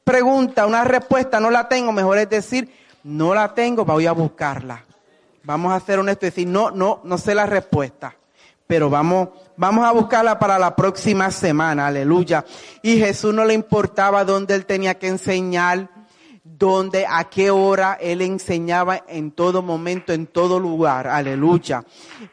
pregunta, 0.05 0.67
una 0.67 0.85
respuesta, 0.85 1.39
no 1.39 1.51
la 1.51 1.69
tengo, 1.69 1.93
mejor 1.93 2.17
es 2.17 2.31
decir, 2.31 2.73
no 3.03 3.35
la 3.35 3.53
tengo, 3.53 3.85
voy 3.85 4.07
a 4.07 4.13
buscarla. 4.13 4.87
Vamos 5.43 5.71
a 5.71 5.77
hacer 5.77 5.99
honesto 5.99 6.25
y 6.25 6.31
decir, 6.31 6.49
no, 6.49 6.71
no, 6.71 7.03
no 7.05 7.19
sé 7.19 7.35
la 7.35 7.45
respuesta 7.45 8.17
pero 8.67 8.89
vamos, 8.91 9.29
vamos 9.57 9.85
a 9.85 9.93
buscarla 9.93 10.39
para 10.39 10.59
la 10.59 10.75
próxima 10.75 11.31
semana, 11.31 11.87
aleluya. 11.87 12.45
Y 12.83 12.99
Jesús 12.99 13.35
no 13.35 13.45
le 13.45 13.55
importaba 13.55 14.25
dónde 14.25 14.55
él 14.55 14.67
tenía 14.67 14.99
que 14.99 15.09
enseñar, 15.09 15.91
dónde, 16.43 17.07
a 17.09 17.25
qué 17.25 17.51
hora 17.51 17.99
él 18.01 18.23
enseñaba 18.23 19.05
en 19.09 19.31
todo 19.31 19.63
momento, 19.63 20.13
en 20.13 20.27
todo 20.27 20.59
lugar, 20.61 21.07
aleluya. 21.07 21.85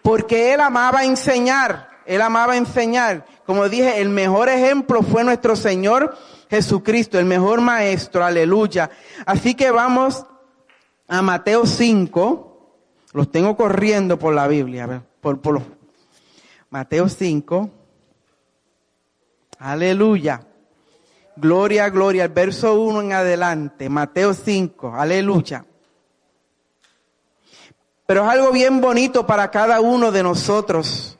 Porque 0.02 0.54
él 0.54 0.62
amaba 0.62 1.04
enseñar, 1.04 1.90
él 2.06 2.22
amaba 2.22 2.58
enseñar. 2.58 3.26
Como 3.46 3.70
dije, 3.70 4.02
el 4.02 4.10
mejor 4.10 4.50
ejemplo 4.50 5.02
fue 5.02 5.24
nuestro 5.24 5.56
Señor 5.56 6.16
Jesucristo, 6.50 7.18
el 7.18 7.26
mejor 7.26 7.62
maestro, 7.62 8.24
aleluya. 8.24 8.90
Así 9.26 9.56
que 9.56 9.72
vamos 9.72 10.26
a 11.08 11.22
Mateo 11.22 11.66
5, 11.66 12.78
los 13.14 13.32
tengo 13.32 13.56
corriendo 13.56 14.20
por 14.20 14.34
la 14.34 14.48
Biblia, 14.48 15.04
por, 15.22 15.40
por 15.40 15.54
los 15.56 15.64
Mateo 16.72 17.08
5. 17.08 17.70
Aleluya. 19.60 20.48
Gloria, 21.36 21.90
gloria. 21.90 22.24
El 22.24 22.32
verso 22.32 22.82
1 22.82 23.02
en 23.02 23.14
adelante. 23.14 23.88
Mateo 23.90 24.34
5. 24.34 24.96
Aleluya. 24.96 25.64
Pero 28.08 28.24
es 28.24 28.30
algo 28.30 28.52
bien 28.52 28.82
bonito 28.82 29.28
para 29.28 29.52
cada 29.52 29.80
uno 29.82 30.12
de 30.12 30.24
nosotros. 30.24 31.20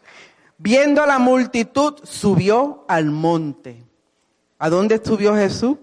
Viendo 0.58 1.04
a 1.04 1.06
la 1.06 1.20
multitud, 1.20 2.00
subió 2.04 2.84
al 2.88 3.12
monte. 3.12 3.86
¿A 4.58 4.70
dónde 4.70 5.00
subió 5.04 5.36
Jesús? 5.36 5.78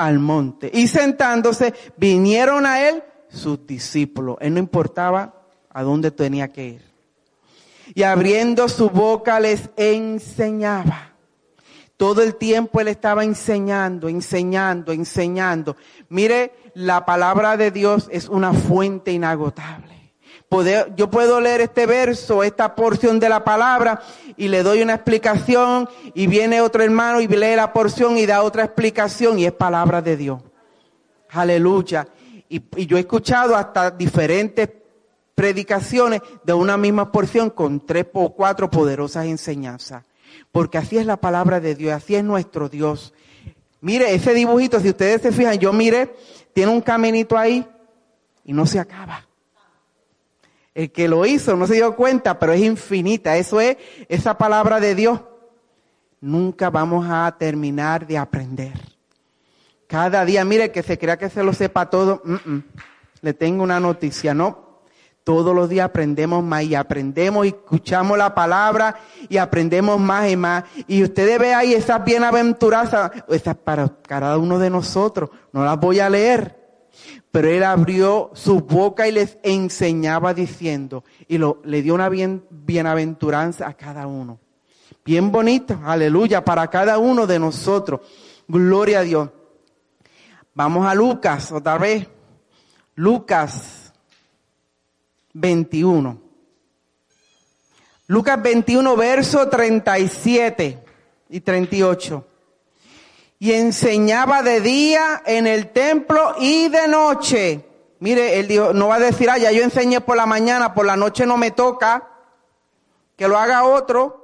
al 0.00 0.18
monte. 0.18 0.70
Y 0.72 0.88
sentándose, 0.88 1.74
vinieron 1.98 2.64
a 2.64 2.88
él 2.88 3.02
sus 3.28 3.66
discípulos. 3.66 4.38
Él 4.40 4.54
no 4.54 4.58
importaba 4.58 5.34
a 5.70 5.82
dónde 5.82 6.10
tenía 6.10 6.48
que 6.48 6.66
ir. 6.66 6.89
Y 7.94 8.02
abriendo 8.02 8.68
su 8.68 8.90
boca 8.90 9.40
les 9.40 9.70
enseñaba. 9.76 11.14
Todo 11.96 12.22
el 12.22 12.36
tiempo 12.36 12.80
él 12.80 12.88
estaba 12.88 13.24
enseñando, 13.24 14.08
enseñando, 14.08 14.92
enseñando. 14.92 15.76
Mire, 16.08 16.54
la 16.74 17.04
palabra 17.04 17.56
de 17.56 17.70
Dios 17.70 18.08
es 18.10 18.28
una 18.28 18.52
fuente 18.54 19.12
inagotable 19.12 20.00
yo 20.96 21.08
puedo 21.10 21.40
leer 21.40 21.60
este 21.60 21.86
verso, 21.86 22.42
esta 22.42 22.74
porción 22.74 23.20
de 23.20 23.28
la 23.28 23.44
palabra, 23.44 24.02
y 24.36 24.48
le 24.48 24.62
doy 24.64 24.82
una 24.82 24.94
explicación, 24.94 25.88
y 26.12 26.26
viene 26.26 26.60
otro 26.60 26.82
hermano 26.82 27.20
y 27.20 27.28
lee 27.28 27.54
la 27.54 27.72
porción 27.72 28.18
y 28.18 28.26
da 28.26 28.42
otra 28.42 28.64
explicación, 28.64 29.38
y 29.38 29.44
es 29.44 29.52
palabra 29.52 30.02
de 30.02 30.16
Dios. 30.16 30.42
Aleluya. 31.30 32.08
Y, 32.48 32.62
y 32.76 32.86
yo 32.86 32.96
he 32.96 33.00
escuchado 33.00 33.54
hasta 33.54 33.92
diferentes 33.92 34.68
predicaciones 35.34 36.20
de 36.44 36.52
una 36.52 36.76
misma 36.76 37.12
porción 37.12 37.50
con 37.50 37.84
tres 37.84 38.06
o 38.12 38.34
cuatro 38.34 38.70
poderosas 38.70 39.26
enseñanzas. 39.26 40.04
Porque 40.52 40.78
así 40.78 40.98
es 40.98 41.06
la 41.06 41.16
palabra 41.16 41.60
de 41.60 41.74
Dios, 41.74 41.92
así 41.94 42.14
es 42.14 42.24
nuestro 42.24 42.68
Dios. 42.68 43.14
Mire, 43.80 44.14
ese 44.14 44.34
dibujito, 44.34 44.80
si 44.80 44.90
ustedes 44.90 45.22
se 45.22 45.32
fijan, 45.32 45.58
yo 45.58 45.72
mire, 45.72 46.14
tiene 46.52 46.72
un 46.72 46.80
caminito 46.80 47.38
ahí 47.38 47.66
y 48.44 48.52
no 48.52 48.66
se 48.66 48.78
acaba. 48.78 49.26
El 50.74 50.92
que 50.92 51.08
lo 51.08 51.26
hizo 51.26 51.56
no 51.56 51.66
se 51.66 51.74
dio 51.74 51.96
cuenta, 51.96 52.38
pero 52.38 52.52
es 52.52 52.60
infinita. 52.62 53.36
Eso 53.36 53.60
es 53.60 53.76
esa 54.08 54.36
palabra 54.38 54.80
de 54.80 54.94
Dios. 54.94 55.20
Nunca 56.20 56.70
vamos 56.70 57.06
a 57.08 57.34
terminar 57.38 58.06
de 58.06 58.18
aprender. 58.18 58.74
Cada 59.86 60.24
día, 60.24 60.44
mire, 60.44 60.70
que 60.70 60.82
se 60.82 60.98
crea 60.98 61.16
que 61.18 61.30
se 61.30 61.42
lo 61.42 61.52
sepa 61.52 61.90
todo. 61.90 62.22
Le 63.22 63.34
tengo 63.34 63.64
una 63.64 63.80
noticia, 63.80 64.34
¿no? 64.34 64.69
Todos 65.24 65.54
los 65.54 65.68
días 65.68 65.86
aprendemos 65.86 66.42
más 66.42 66.64
y 66.64 66.74
aprendemos 66.74 67.44
y 67.46 67.50
escuchamos 67.50 68.16
la 68.16 68.34
palabra 68.34 68.96
y 69.28 69.36
aprendemos 69.36 70.00
más 70.00 70.30
y 70.30 70.36
más. 70.36 70.64
Y 70.88 71.02
ustedes 71.02 71.38
ve 71.38 71.54
ahí 71.54 71.74
esas 71.74 72.04
bienaventuranzas, 72.04 73.12
esas 73.28 73.56
para 73.56 73.88
cada 74.02 74.38
uno 74.38 74.58
de 74.58 74.70
nosotros. 74.70 75.30
No 75.52 75.64
las 75.64 75.78
voy 75.78 76.00
a 76.00 76.08
leer 76.08 76.60
pero 77.30 77.48
él 77.48 77.62
abrió 77.62 78.30
su 78.34 78.60
boca 78.60 79.06
y 79.06 79.12
les 79.12 79.38
enseñaba 79.42 80.34
diciendo, 80.34 81.04
y 81.28 81.38
le 81.38 81.82
dio 81.82 81.94
una 81.94 82.08
bien, 82.08 82.44
bienaventuranza 82.50 83.68
a 83.68 83.74
cada 83.74 84.06
uno. 84.06 84.40
Bien 85.04 85.30
bonito, 85.30 85.78
aleluya, 85.84 86.44
para 86.44 86.68
cada 86.68 86.98
uno 86.98 87.26
de 87.26 87.38
nosotros. 87.38 88.00
Gloria 88.48 89.00
a 89.00 89.02
Dios. 89.02 89.30
Vamos 90.54 90.86
a 90.86 90.94
Lucas 90.94 91.52
otra 91.52 91.78
vez. 91.78 92.08
Lucas 92.96 93.79
21. 95.32 96.20
Lucas 98.06 98.42
21, 98.42 98.96
verso 98.96 99.48
37 99.48 100.78
y 101.28 101.40
38 101.40 102.26
y 103.42 103.54
enseñaba 103.54 104.42
de 104.42 104.60
día 104.60 105.22
en 105.24 105.46
el 105.46 105.72
templo 105.72 106.34
y 106.38 106.68
de 106.68 106.86
noche. 106.86 107.64
Mire, 107.98 108.38
él 108.38 108.46
dijo, 108.46 108.74
no 108.74 108.88
va 108.88 108.96
a 108.96 109.00
decir, 109.00 109.30
ah, 109.30 109.38
ya 109.38 109.50
yo 109.50 109.62
enseñé 109.62 110.02
por 110.02 110.16
la 110.16 110.26
mañana, 110.26 110.74
por 110.74 110.84
la 110.84 110.94
noche 110.94 111.24
no 111.24 111.38
me 111.38 111.50
toca, 111.50 112.06
que 113.16 113.26
lo 113.26 113.38
haga 113.38 113.64
otro. 113.64 114.18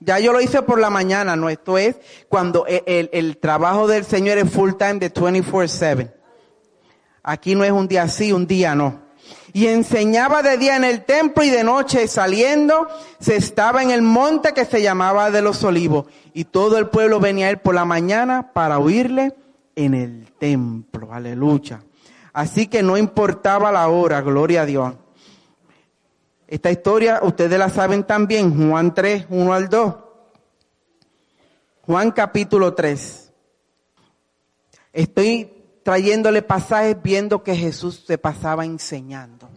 Ya 0.00 0.18
yo 0.18 0.32
lo 0.32 0.40
hice 0.40 0.62
por 0.62 0.80
la 0.80 0.90
mañana, 0.90 1.36
no, 1.36 1.48
esto 1.48 1.78
es 1.78 1.96
cuando 2.28 2.66
el, 2.66 3.10
el 3.12 3.36
trabajo 3.36 3.86
del 3.86 4.04
Señor 4.04 4.38
es 4.38 4.50
full 4.50 4.72
time 4.72 4.94
de 4.94 5.12
24/7. 5.12 6.12
Aquí 7.22 7.54
no 7.54 7.64
es 7.64 7.70
un 7.70 7.86
día 7.86 8.08
sí, 8.08 8.32
un 8.32 8.46
día 8.46 8.74
no 8.74 9.01
y 9.52 9.66
enseñaba 9.66 10.42
de 10.42 10.56
día 10.56 10.76
en 10.76 10.84
el 10.84 11.04
templo 11.04 11.44
y 11.44 11.50
de 11.50 11.64
noche 11.64 12.08
saliendo 12.08 12.88
se 13.20 13.36
estaba 13.36 13.82
en 13.82 13.90
el 13.90 14.02
monte 14.02 14.54
que 14.54 14.64
se 14.64 14.82
llamaba 14.82 15.30
de 15.30 15.42
los 15.42 15.62
olivos 15.62 16.06
y 16.32 16.44
todo 16.44 16.78
el 16.78 16.88
pueblo 16.88 17.20
venía 17.20 17.46
a 17.46 17.50
él 17.50 17.58
por 17.58 17.74
la 17.74 17.84
mañana 17.84 18.52
para 18.52 18.78
oírle 18.78 19.34
en 19.76 19.94
el 19.94 20.32
templo. 20.38 21.12
Aleluya. 21.12 21.82
Así 22.32 22.66
que 22.66 22.82
no 22.82 22.96
importaba 22.96 23.70
la 23.70 23.88
hora, 23.88 24.22
gloria 24.22 24.62
a 24.62 24.66
Dios. 24.66 24.94
Esta 26.48 26.70
historia 26.70 27.20
ustedes 27.22 27.58
la 27.58 27.68
saben 27.68 28.04
también, 28.04 28.70
Juan 28.70 28.94
3, 28.94 29.26
1 29.28 29.52
al 29.52 29.68
2. 29.68 29.94
Juan 31.82 32.10
capítulo 32.12 32.74
3. 32.74 33.32
Estoy 34.92 35.61
trayéndole 35.82 36.42
pasajes 36.42 36.96
viendo 37.02 37.42
que 37.42 37.56
Jesús 37.56 38.04
se 38.06 38.18
pasaba 38.18 38.64
enseñando. 38.64 39.50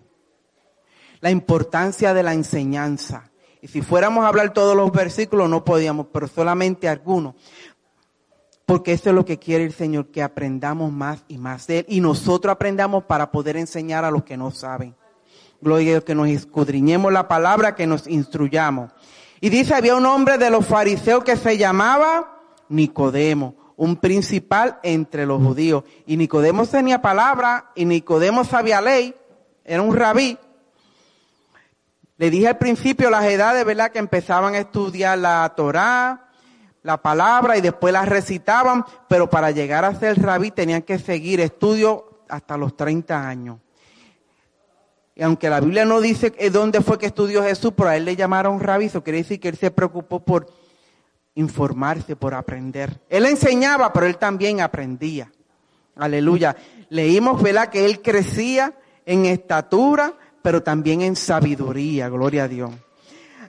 La 1.22 1.32
importancia 1.32 2.14
de 2.14 2.24
la 2.24 2.34
enseñanza. 2.34 3.32
Y 3.62 3.68
si 3.68 3.82
fuéramos 3.82 4.24
a 4.24 4.28
hablar 4.28 4.54
todos 4.54 4.76
los 4.76 4.92
versículos 4.92 5.50
no 5.50 5.64
podíamos, 5.64 6.08
pero 6.12 6.28
solamente 6.28 6.88
algunos. 6.88 7.36
Porque 8.66 8.94
eso 8.94 9.10
es 9.10 9.16
lo 9.16 9.26
que 9.26 9.40
quiere 9.40 9.64
el 9.64 9.74
Señor, 9.74 10.08
que 10.08 10.24
aprendamos 10.24 10.92
más 10.92 11.24
y 11.28 11.38
más 11.38 11.68
de 11.68 11.80
Él. 11.80 11.86
Y 11.88 12.02
nosotros 12.02 12.52
aprendamos 12.52 13.04
para 13.04 13.32
poder 13.32 13.58
enseñar 13.58 14.06
a 14.06 14.12
los 14.12 14.24
que 14.24 14.38
no 14.38 14.52
saben. 14.52 14.96
Gloria 15.62 15.88
a 15.88 15.92
Dios, 15.92 16.04
que 16.04 16.16
nos 16.16 16.28
escudriñemos 16.28 17.14
la 17.14 17.28
palabra, 17.28 17.76
que 17.76 17.88
nos 17.88 18.08
instruyamos. 18.08 18.92
Y 19.40 19.50
dice, 19.50 19.76
había 19.76 19.96
un 19.96 20.06
hombre 20.06 20.38
de 20.38 20.50
los 20.50 20.66
fariseos 20.66 21.24
que 21.24 21.38
se 21.38 21.58
llamaba 21.58 22.40
Nicodemo 22.70 23.65
un 23.78 23.98
principal 23.98 24.80
entre 24.84 25.26
los 25.26 25.42
judíos. 25.42 25.84
Y 26.06 26.18
Nicodemo 26.18 26.66
tenía 26.66 27.02
palabra 27.02 27.72
y 27.76 27.86
Nicodemo 27.86 28.44
sabía 28.44 28.82
ley, 28.82 29.16
era 29.64 29.82
un 29.82 29.96
rabí. 29.96 30.38
Le 32.18 32.30
dije 32.30 32.48
al 32.48 32.58
principio 32.58 33.10
las 33.10 33.26
edades, 33.26 33.66
¿verdad? 33.66 33.92
Que 33.92 34.00
empezaban 34.00 34.56
a 34.56 34.60
estudiar 34.60 35.18
la 35.18 35.52
Torá, 35.56 36.30
la 36.84 37.02
palabra 37.02 37.58
y 37.58 37.62
después 37.62 37.92
la 37.92 38.06
recitaban, 38.06 38.86
pero 39.10 39.30
para 39.30 39.52
llegar 39.52 39.84
a 39.84 39.96
ser 39.96 40.22
rabí 40.22 40.52
tenían 40.52 40.84
que 40.84 41.00
seguir 41.00 41.42
estudio 41.42 42.22
hasta 42.30 42.58
los 42.58 42.78
30 42.78 43.28
años. 43.28 43.58
Y 45.16 45.24
aunque 45.24 45.50
la 45.50 45.62
Biblia 45.62 45.86
no 45.86 46.02
dice 46.02 46.34
dónde 46.52 46.82
fue 46.82 46.98
que 46.98 47.06
estudió 47.06 47.42
Jesús, 47.44 47.74
pero 47.76 47.90
a 47.90 47.98
él 47.98 48.06
le 48.06 48.16
llamaron 48.16 48.60
rabí, 48.60 48.86
eso 48.86 49.04
quiere 49.04 49.20
decir 49.20 49.40
que 49.40 49.48
él 49.48 49.58
se 49.58 49.72
preocupó 49.72 50.20
por 50.20 50.48
informarse, 51.36 52.16
por 52.16 52.34
aprender. 52.34 53.02
Él 53.10 53.26
enseñaba, 53.26 53.92
pero 53.94 54.06
él 54.08 54.18
también 54.18 54.62
aprendía. 54.62 55.32
Aleluya. 55.96 56.56
Leímos, 56.90 57.42
¿verdad? 57.42 57.70
Que 57.70 57.86
él 57.86 58.02
crecía 58.02 58.74
en 59.06 59.26
estatura, 59.26 60.14
pero 60.42 60.64
también 60.64 61.02
en 61.02 61.16
sabiduría. 61.16 62.10
Gloria 62.10 62.46
a 62.46 62.48
Dios. 62.48 62.72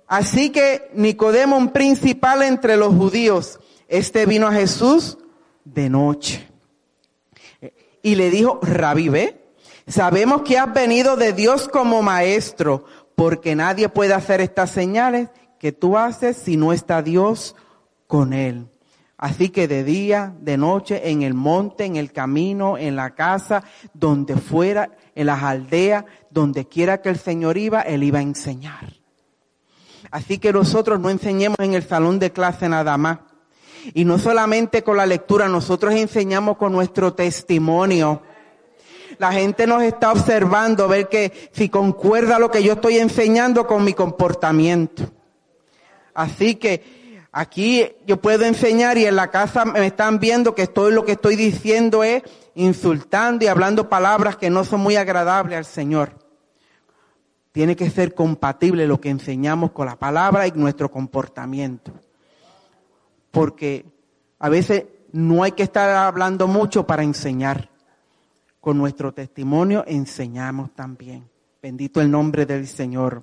Así 0.06 0.50
que 0.50 0.90
Nicodemo, 0.94 1.56
un 1.56 1.72
principal 1.72 2.42
entre 2.42 2.76
los 2.76 2.94
judíos, 2.94 3.58
este 3.88 4.26
vino 4.26 4.46
a 4.46 4.52
Jesús 4.52 5.18
de 5.64 5.88
noche. 5.88 6.46
Y 8.02 8.14
le 8.14 8.30
dijo, 8.30 8.60
Rabí, 8.62 9.08
ve, 9.08 9.50
sabemos 9.88 10.42
que 10.42 10.58
has 10.58 10.72
venido 10.72 11.16
de 11.16 11.32
Dios 11.32 11.68
como 11.68 12.02
maestro, 12.02 12.84
porque 13.16 13.56
nadie 13.56 13.88
puede 13.88 14.14
hacer 14.14 14.40
estas 14.40 14.70
señales 14.70 15.28
que 15.58 15.72
tú 15.72 15.98
haces 15.98 16.36
si 16.36 16.56
no 16.56 16.72
está 16.72 17.02
Dios 17.02 17.56
con 18.06 18.32
él. 18.32 18.68
Así 19.18 19.48
que 19.48 19.66
de 19.66 19.82
día, 19.82 20.34
de 20.40 20.58
noche, 20.58 21.10
en 21.10 21.22
el 21.22 21.32
monte, 21.32 21.84
en 21.84 21.96
el 21.96 22.12
camino, 22.12 22.76
en 22.76 22.96
la 22.96 23.14
casa, 23.14 23.64
donde 23.94 24.36
fuera, 24.36 24.90
en 25.14 25.26
las 25.26 25.42
aldeas, 25.42 26.04
donde 26.30 26.66
quiera 26.68 27.00
que 27.00 27.08
el 27.08 27.18
Señor 27.18 27.56
iba, 27.56 27.80
Él 27.80 28.02
iba 28.02 28.18
a 28.18 28.22
enseñar. 28.22 28.92
Así 30.10 30.38
que 30.38 30.52
nosotros 30.52 31.00
no 31.00 31.08
enseñemos 31.08 31.58
en 31.60 31.74
el 31.74 31.82
salón 31.82 32.18
de 32.18 32.30
clase 32.30 32.68
nada 32.68 32.96
más. 32.98 33.18
Y 33.94 34.04
no 34.04 34.18
solamente 34.18 34.82
con 34.82 34.98
la 34.98 35.06
lectura, 35.06 35.48
nosotros 35.48 35.94
enseñamos 35.94 36.58
con 36.58 36.72
nuestro 36.72 37.14
testimonio. 37.14 38.22
La 39.18 39.32
gente 39.32 39.66
nos 39.66 39.82
está 39.82 40.12
observando, 40.12 40.88
ver 40.88 41.08
que 41.08 41.50
si 41.52 41.70
concuerda 41.70 42.38
lo 42.38 42.50
que 42.50 42.62
yo 42.62 42.74
estoy 42.74 42.98
enseñando 42.98 43.66
con 43.66 43.82
mi 43.82 43.94
comportamiento. 43.94 45.04
Así 46.12 46.56
que 46.56 46.95
Aquí 47.38 47.86
yo 48.06 48.18
puedo 48.18 48.46
enseñar 48.46 48.96
y 48.96 49.04
en 49.04 49.14
la 49.14 49.30
casa 49.30 49.66
me 49.66 49.84
están 49.84 50.18
viendo 50.18 50.54
que 50.54 50.62
estoy, 50.62 50.94
lo 50.94 51.04
que 51.04 51.12
estoy 51.12 51.36
diciendo 51.36 52.02
es 52.02 52.22
insultando 52.54 53.44
y 53.44 53.48
hablando 53.48 53.90
palabras 53.90 54.38
que 54.38 54.48
no 54.48 54.64
son 54.64 54.80
muy 54.80 54.96
agradables 54.96 55.58
al 55.58 55.66
Señor. 55.66 56.18
Tiene 57.52 57.76
que 57.76 57.90
ser 57.90 58.14
compatible 58.14 58.86
lo 58.86 59.02
que 59.02 59.10
enseñamos 59.10 59.72
con 59.72 59.84
la 59.84 59.96
palabra 59.96 60.46
y 60.46 60.52
nuestro 60.52 60.90
comportamiento. 60.90 61.92
Porque 63.32 63.84
a 64.38 64.48
veces 64.48 64.86
no 65.12 65.42
hay 65.42 65.52
que 65.52 65.64
estar 65.64 65.90
hablando 65.90 66.48
mucho 66.48 66.86
para 66.86 67.02
enseñar. 67.02 67.68
Con 68.60 68.78
nuestro 68.78 69.12
testimonio 69.12 69.84
enseñamos 69.86 70.74
también. 70.74 71.28
Bendito 71.60 72.00
el 72.00 72.10
nombre 72.10 72.46
del 72.46 72.66
Señor. 72.66 73.20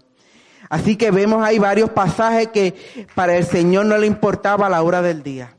Así 0.69 0.95
que 0.95 1.12
vemos 1.12 1.43
ahí 1.43 1.60
varios 1.60 1.89
pasajes 1.91 2.47
que 2.49 2.73
para 3.15 3.38
el 3.38 3.45
Señor 3.45 3.86
no 3.86 3.97
le 3.97 4.08
importaba 4.08 4.69
la 4.69 4.82
hora 4.82 5.02
del 5.02 5.23
día. 5.23 5.56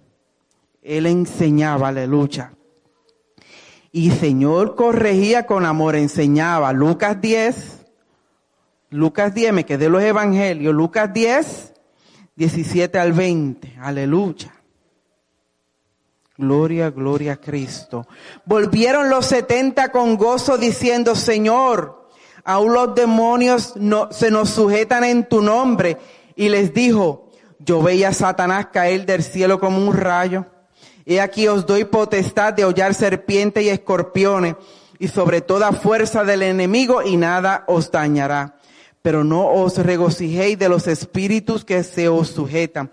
Él 0.83 1.07
enseñaba, 1.07 1.89
aleluya. 1.89 2.53
Y 3.93 4.11
Señor 4.11 4.75
corregía 4.75 5.47
con 5.47 5.65
amor, 5.67 5.97
enseñaba. 5.97 6.73
Lucas 6.73 7.21
10, 7.21 7.87
Lucas 8.91 9.35
10, 9.35 9.53
me 9.53 9.65
quedé 9.65 9.89
los 9.89 10.03
evangelios, 10.03 10.75
Lucas 10.75 11.13
10, 11.13 11.75
17 12.37 12.99
al 12.99 13.13
20, 13.13 13.77
aleluya. 13.81 14.53
Gloria, 16.37 16.91
gloria 16.91 17.35
a 17.35 17.37
Cristo. 17.37 18.09
Volvieron 18.45 19.09
los 19.09 19.27
setenta 19.27 19.91
con 19.91 20.17
gozo 20.17 20.59
diciendo, 20.59 21.15
Señor, 21.15 22.04
aún 22.45 22.75
los 22.75 22.95
demonios 22.95 23.75
no, 23.77 24.09
se 24.13 24.31
nos 24.31 24.51
sujetan 24.51 25.05
en 25.05 25.29
tu 25.29 25.43
nombre. 25.43 25.99
Y 26.37 26.49
les 26.49 26.73
dijo, 26.75 27.31
yo 27.59 27.83
veía 27.83 28.09
a 28.09 28.15
Satanás 28.15 28.69
caer 28.73 29.07
del 29.07 29.23
cielo 29.23 29.59
como 29.59 29.79
un 29.79 29.95
rayo. 29.95 30.47
Y 31.05 31.19
aquí 31.19 31.49
os 31.49 31.67
doy 31.67 31.85
potestad 31.85 32.55
de 32.55 32.65
hollar 32.65 32.95
serpientes 32.95 33.63
y 33.63 33.69
escorpiones 33.69 34.57
y 34.99 35.09
sobre 35.09 35.41
toda 35.41 35.73
fuerza 35.73 36.25
del 36.25 36.43
enemigo 36.43 37.03
y 37.03 37.17
nada 37.17 37.65
os 37.67 37.91
dañará. 37.91 38.59
Pero 39.03 39.23
no 39.23 39.51
os 39.51 39.77
regocijéis 39.77 40.59
de 40.59 40.69
los 40.69 40.87
espíritus 40.87 41.65
que 41.65 41.83
se 41.83 42.09
os 42.09 42.29
sujetan 42.29 42.91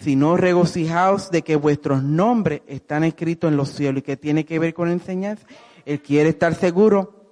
sino 0.00 0.36
regocijaos 0.36 1.30
de 1.30 1.42
que 1.42 1.56
vuestros 1.56 2.02
nombres 2.02 2.62
están 2.66 3.04
escritos 3.04 3.50
en 3.50 3.56
los 3.56 3.70
cielos 3.70 4.00
y 4.00 4.02
que 4.02 4.16
tiene 4.16 4.44
que 4.44 4.58
ver 4.58 4.74
con 4.74 4.90
enseñanza. 4.90 5.46
Él 5.86 6.02
quiere 6.02 6.30
estar 6.30 6.54
seguro 6.54 7.23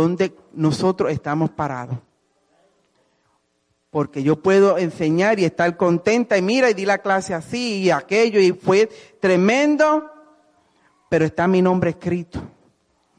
donde 0.00 0.34
nosotros 0.52 1.10
estamos 1.10 1.48
parados. 1.50 1.96
Porque 3.88 4.22
yo 4.22 4.42
puedo 4.42 4.76
enseñar 4.76 5.38
y 5.38 5.46
estar 5.46 5.74
contenta 5.78 6.36
y 6.36 6.42
mira 6.42 6.68
y 6.68 6.74
di 6.74 6.84
la 6.84 6.98
clase 6.98 7.32
así 7.32 7.84
y 7.84 7.90
aquello 7.90 8.38
y 8.38 8.52
fue 8.52 8.90
tremendo, 9.20 10.10
pero 11.08 11.24
está 11.24 11.48
mi 11.48 11.62
nombre 11.62 11.90
escrito. 11.90 12.42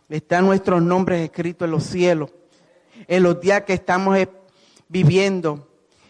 Están 0.07 0.45
nuestros 0.45 0.81
nombres 0.83 1.23
escritos 1.23 1.65
en 1.65 1.71
los 1.71 1.83
cielos, 1.83 2.31
en 3.07 3.23
los 3.23 3.41
días 3.41 3.63
que 3.63 3.73
estamos 3.73 4.15
viviendo. 4.87 5.67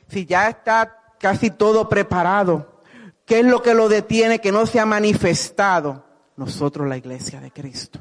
Si 0.10 0.25
ya 0.25 0.49
está 0.49 1.13
casi 1.17 1.49
todo 1.49 1.88
preparado. 1.88 2.82
¿Qué 3.25 3.39
es 3.39 3.45
lo 3.45 3.62
que 3.62 3.73
lo 3.73 3.88
detiene 3.88 4.39
que 4.39 4.51
no 4.51 4.65
se 4.65 4.82
ha 4.82 4.86
manifestado? 4.86 6.03
Nosotros, 6.36 6.88
la 6.88 6.97
iglesia 6.97 7.39
de 7.39 7.51
Cristo. 7.51 7.99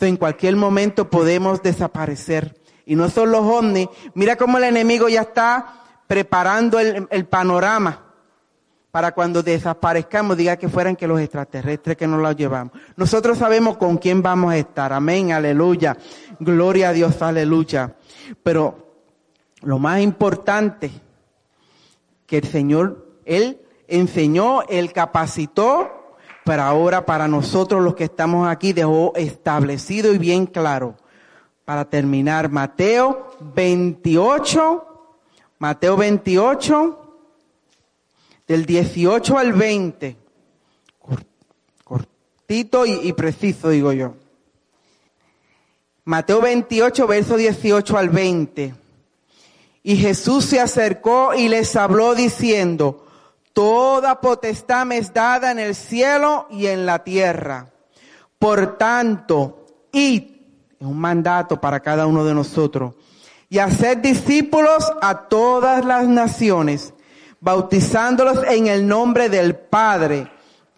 En 0.00 0.16
cualquier 0.16 0.56
momento 0.56 1.08
podemos 1.08 1.62
desaparecer. 1.62 2.60
Y 2.86 2.96
no 2.96 3.08
son 3.08 3.30
los 3.30 3.40
ovnis. 3.40 3.88
Mira 4.14 4.36
cómo 4.36 4.58
el 4.58 4.64
enemigo 4.64 5.08
ya 5.08 5.22
está 5.22 5.82
preparando 6.06 6.78
el, 6.78 7.06
el 7.10 7.24
panorama 7.26 8.04
para 8.94 9.12
cuando 9.12 9.42
desaparezcamos, 9.42 10.36
diga 10.36 10.56
que 10.56 10.68
fueran 10.68 10.94
que 10.94 11.08
los 11.08 11.18
extraterrestres 11.20 11.96
que 11.96 12.06
nos 12.06 12.20
los 12.20 12.36
llevamos. 12.36 12.72
Nosotros 12.94 13.38
sabemos 13.38 13.76
con 13.76 13.96
quién 13.98 14.22
vamos 14.22 14.52
a 14.52 14.56
estar. 14.56 14.92
Amén, 14.92 15.32
aleluya. 15.32 15.96
Gloria 16.38 16.90
a 16.90 16.92
Dios, 16.92 17.20
aleluya. 17.20 17.96
Pero 18.44 18.94
lo 19.62 19.80
más 19.80 20.00
importante 20.00 20.92
que 22.26 22.38
el 22.38 22.44
Señor, 22.46 23.08
Él 23.24 23.60
enseñó, 23.88 24.62
Él 24.68 24.92
capacitó, 24.92 25.90
pero 26.44 26.62
ahora 26.62 27.06
para 27.06 27.26
nosotros 27.26 27.82
los 27.82 27.94
que 27.94 28.04
estamos 28.04 28.46
aquí 28.46 28.72
dejó 28.72 29.12
establecido 29.16 30.12
y 30.12 30.18
bien 30.18 30.46
claro. 30.46 30.94
Para 31.64 31.86
terminar, 31.86 32.50
Mateo 32.50 33.30
28, 33.54 34.86
Mateo 35.58 35.96
28, 35.96 37.16
del 38.46 38.66
18 38.66 39.38
al 39.38 39.52
20. 39.54 40.16
Cortito 41.82 42.84
y, 42.84 42.92
y 43.08 43.12
preciso, 43.14 43.70
digo 43.70 43.92
yo. 43.94 44.14
Mateo 46.04 46.42
28, 46.42 47.06
verso 47.06 47.38
18 47.38 47.96
al 47.96 48.10
20. 48.10 48.74
Y 49.82 49.96
Jesús 49.96 50.44
se 50.44 50.60
acercó 50.60 51.32
y 51.34 51.48
les 51.48 51.76
habló 51.76 52.14
diciendo, 52.14 53.03
Toda 53.54 54.20
potestad 54.20 54.84
me 54.84 54.98
es 54.98 55.14
dada 55.14 55.52
en 55.52 55.60
el 55.60 55.76
cielo 55.76 56.48
y 56.50 56.66
en 56.66 56.84
la 56.84 57.04
tierra. 57.04 57.68
Por 58.36 58.76
tanto, 58.76 59.64
id, 59.92 60.24
es 60.80 60.86
un 60.86 60.98
mandato 60.98 61.60
para 61.60 61.78
cada 61.78 62.08
uno 62.08 62.24
de 62.24 62.34
nosotros, 62.34 62.94
y 63.48 63.60
hacer 63.60 64.02
discípulos 64.02 64.92
a 65.00 65.28
todas 65.28 65.84
las 65.84 66.08
naciones, 66.08 66.94
bautizándolos 67.38 68.42
en 68.48 68.66
el 68.66 68.88
nombre 68.88 69.28
del 69.28 69.54
Padre 69.54 70.28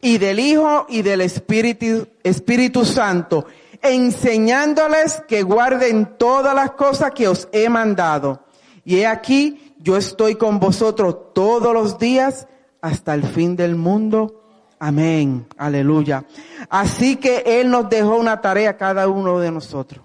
y 0.02 0.18
del 0.18 0.38
Hijo 0.38 0.84
y 0.90 1.00
del 1.00 1.22
Espíritu, 1.22 2.06
Espíritu 2.22 2.84
Santo, 2.84 3.46
enseñándoles 3.80 5.22
que 5.26 5.42
guarden 5.42 6.18
todas 6.18 6.54
las 6.54 6.72
cosas 6.72 7.12
que 7.12 7.26
os 7.26 7.48
he 7.52 7.70
mandado. 7.70 8.44
Y 8.84 8.98
he 8.98 9.06
aquí, 9.06 9.74
yo 9.78 9.96
estoy 9.96 10.34
con 10.34 10.60
vosotros 10.60 11.32
todos 11.32 11.72
los 11.72 11.98
días 11.98 12.46
hasta 12.80 13.14
el 13.14 13.24
fin 13.24 13.56
del 13.56 13.76
mundo. 13.76 14.42
Amén. 14.78 15.46
Aleluya. 15.56 16.24
Así 16.68 17.16
que 17.16 17.42
Él 17.46 17.70
nos 17.70 17.88
dejó 17.88 18.16
una 18.16 18.40
tarea 18.40 18.76
cada 18.76 19.08
uno 19.08 19.38
de 19.38 19.50
nosotros. 19.50 20.04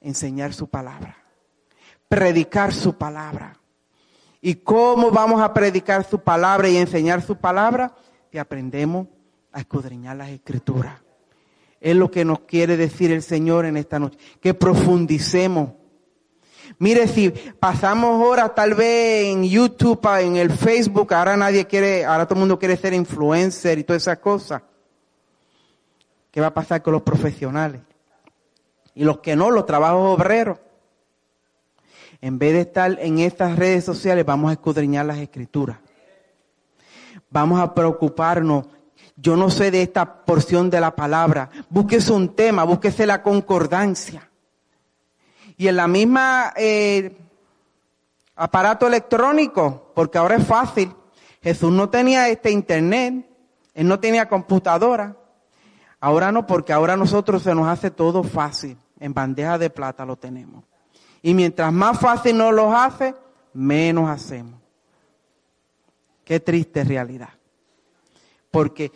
Enseñar 0.00 0.52
su 0.52 0.68
palabra. 0.68 1.16
Predicar 2.08 2.72
su 2.72 2.96
palabra. 2.96 3.58
¿Y 4.40 4.56
cómo 4.56 5.10
vamos 5.10 5.42
a 5.42 5.52
predicar 5.52 6.04
su 6.04 6.20
palabra 6.20 6.68
y 6.68 6.76
enseñar 6.76 7.22
su 7.22 7.36
palabra? 7.36 7.94
Que 8.30 8.38
aprendemos 8.38 9.08
a 9.52 9.60
escudriñar 9.60 10.16
las 10.16 10.28
escrituras. 10.30 10.94
Es 11.80 11.96
lo 11.96 12.10
que 12.10 12.24
nos 12.24 12.40
quiere 12.40 12.76
decir 12.76 13.10
el 13.10 13.22
Señor 13.22 13.66
en 13.66 13.76
esta 13.76 13.98
noche. 13.98 14.18
Que 14.40 14.54
profundicemos 14.54 15.70
Mire, 16.80 17.08
si 17.08 17.30
pasamos 17.30 18.24
horas 18.24 18.54
tal 18.54 18.74
vez 18.74 19.26
en 19.26 19.42
YouTube, 19.42 20.00
en 20.20 20.36
el 20.36 20.50
Facebook, 20.50 21.12
ahora 21.12 21.36
nadie 21.36 21.66
quiere, 21.66 22.04
ahora 22.04 22.24
todo 22.24 22.34
el 22.34 22.40
mundo 22.40 22.58
quiere 22.58 22.76
ser 22.76 22.94
influencer 22.94 23.78
y 23.78 23.84
todas 23.84 24.02
esas 24.02 24.18
cosas. 24.18 24.62
¿Qué 26.30 26.40
va 26.40 26.48
a 26.48 26.54
pasar 26.54 26.80
con 26.80 26.92
los 26.92 27.02
profesionales? 27.02 27.80
Y 28.94 29.02
los 29.02 29.18
que 29.18 29.34
no, 29.34 29.50
los 29.50 29.66
trabajos 29.66 30.16
obreros. 30.16 30.58
En 32.20 32.38
vez 32.38 32.52
de 32.52 32.60
estar 32.60 32.96
en 33.00 33.18
estas 33.18 33.56
redes 33.56 33.84
sociales, 33.84 34.24
vamos 34.24 34.50
a 34.50 34.52
escudriñar 34.52 35.06
las 35.06 35.18
escrituras. 35.18 35.78
Vamos 37.30 37.60
a 37.60 37.74
preocuparnos. 37.74 38.66
Yo 39.16 39.36
no 39.36 39.50
sé 39.50 39.72
de 39.72 39.82
esta 39.82 40.24
porción 40.24 40.70
de 40.70 40.80
la 40.80 40.94
palabra. 40.94 41.50
Búsquese 41.70 42.12
un 42.12 42.34
tema, 42.36 42.62
búsquese 42.62 43.04
la 43.04 43.22
concordancia. 43.22 44.27
Y 45.58 45.66
en 45.66 45.76
la 45.76 45.88
misma 45.88 46.54
eh, 46.56 47.18
aparato 48.36 48.86
electrónico, 48.86 49.92
porque 49.94 50.16
ahora 50.16 50.36
es 50.36 50.46
fácil. 50.46 50.94
Jesús 51.42 51.72
no 51.72 51.90
tenía 51.90 52.28
este 52.28 52.52
internet, 52.52 53.28
él 53.74 53.88
no 53.88 53.98
tenía 53.98 54.28
computadora. 54.28 55.16
Ahora 55.98 56.30
no, 56.30 56.46
porque 56.46 56.72
ahora 56.72 56.92
a 56.92 56.96
nosotros 56.96 57.42
se 57.42 57.56
nos 57.56 57.66
hace 57.66 57.90
todo 57.90 58.22
fácil. 58.22 58.78
En 59.00 59.12
bandeja 59.12 59.58
de 59.58 59.68
plata 59.68 60.06
lo 60.06 60.14
tenemos. 60.14 60.62
Y 61.22 61.34
mientras 61.34 61.72
más 61.72 61.98
fácil 61.98 62.38
nos 62.38 62.54
lo 62.54 62.72
hace, 62.72 63.16
menos 63.52 64.08
hacemos. 64.08 64.60
Qué 66.24 66.38
triste 66.38 66.84
realidad. 66.84 67.30
Porque 68.52 68.92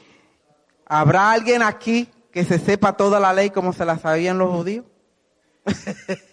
habrá 0.87 1.33
alguien 1.33 1.63
aquí 1.63 2.09
que 2.31 2.45
se 2.45 2.61
sepa 2.61 2.97
toda 2.97 3.19
la 3.19 3.33
ley 3.33 3.51
como 3.51 3.73
se 3.73 3.85
la 3.85 3.99
sabían 3.99 4.39
los 4.39 4.51
judíos. 4.51 4.85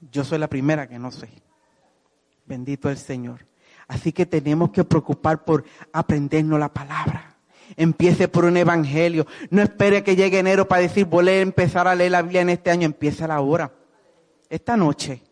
Yo 0.00 0.24
soy 0.24 0.38
la 0.38 0.48
primera 0.48 0.88
que 0.88 0.98
no 0.98 1.10
sé. 1.10 1.28
Bendito 2.46 2.88
el 2.88 2.96
Señor. 2.96 3.46
Así 3.86 4.12
que 4.12 4.24
tenemos 4.24 4.70
que 4.70 4.84
preocupar 4.84 5.44
por 5.44 5.64
aprendernos 5.92 6.58
la 6.58 6.72
palabra. 6.72 7.36
Empiece 7.76 8.28
por 8.28 8.44
un 8.44 8.56
evangelio. 8.56 9.26
No 9.50 9.62
espere 9.62 10.02
que 10.02 10.16
llegue 10.16 10.38
enero 10.38 10.66
para 10.66 10.82
decir, 10.82 11.06
voy 11.06 11.28
a 11.28 11.40
empezar 11.40 11.86
a 11.86 11.94
leer 11.94 12.12
la 12.12 12.22
Biblia 12.22 12.40
en 12.42 12.50
este 12.50 12.70
año. 12.70 12.86
Empiece 12.86 13.26
la 13.26 13.40
hora. 13.40 13.72
Esta 14.48 14.76
noche. 14.76 15.22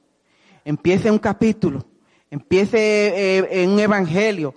Empiece 0.65 1.11
un 1.11 1.19
capítulo. 1.19 1.85
Empiece 2.31 2.79
eh, 3.39 3.63
en 3.63 3.71
un 3.71 3.81
evangelio. 3.81 4.55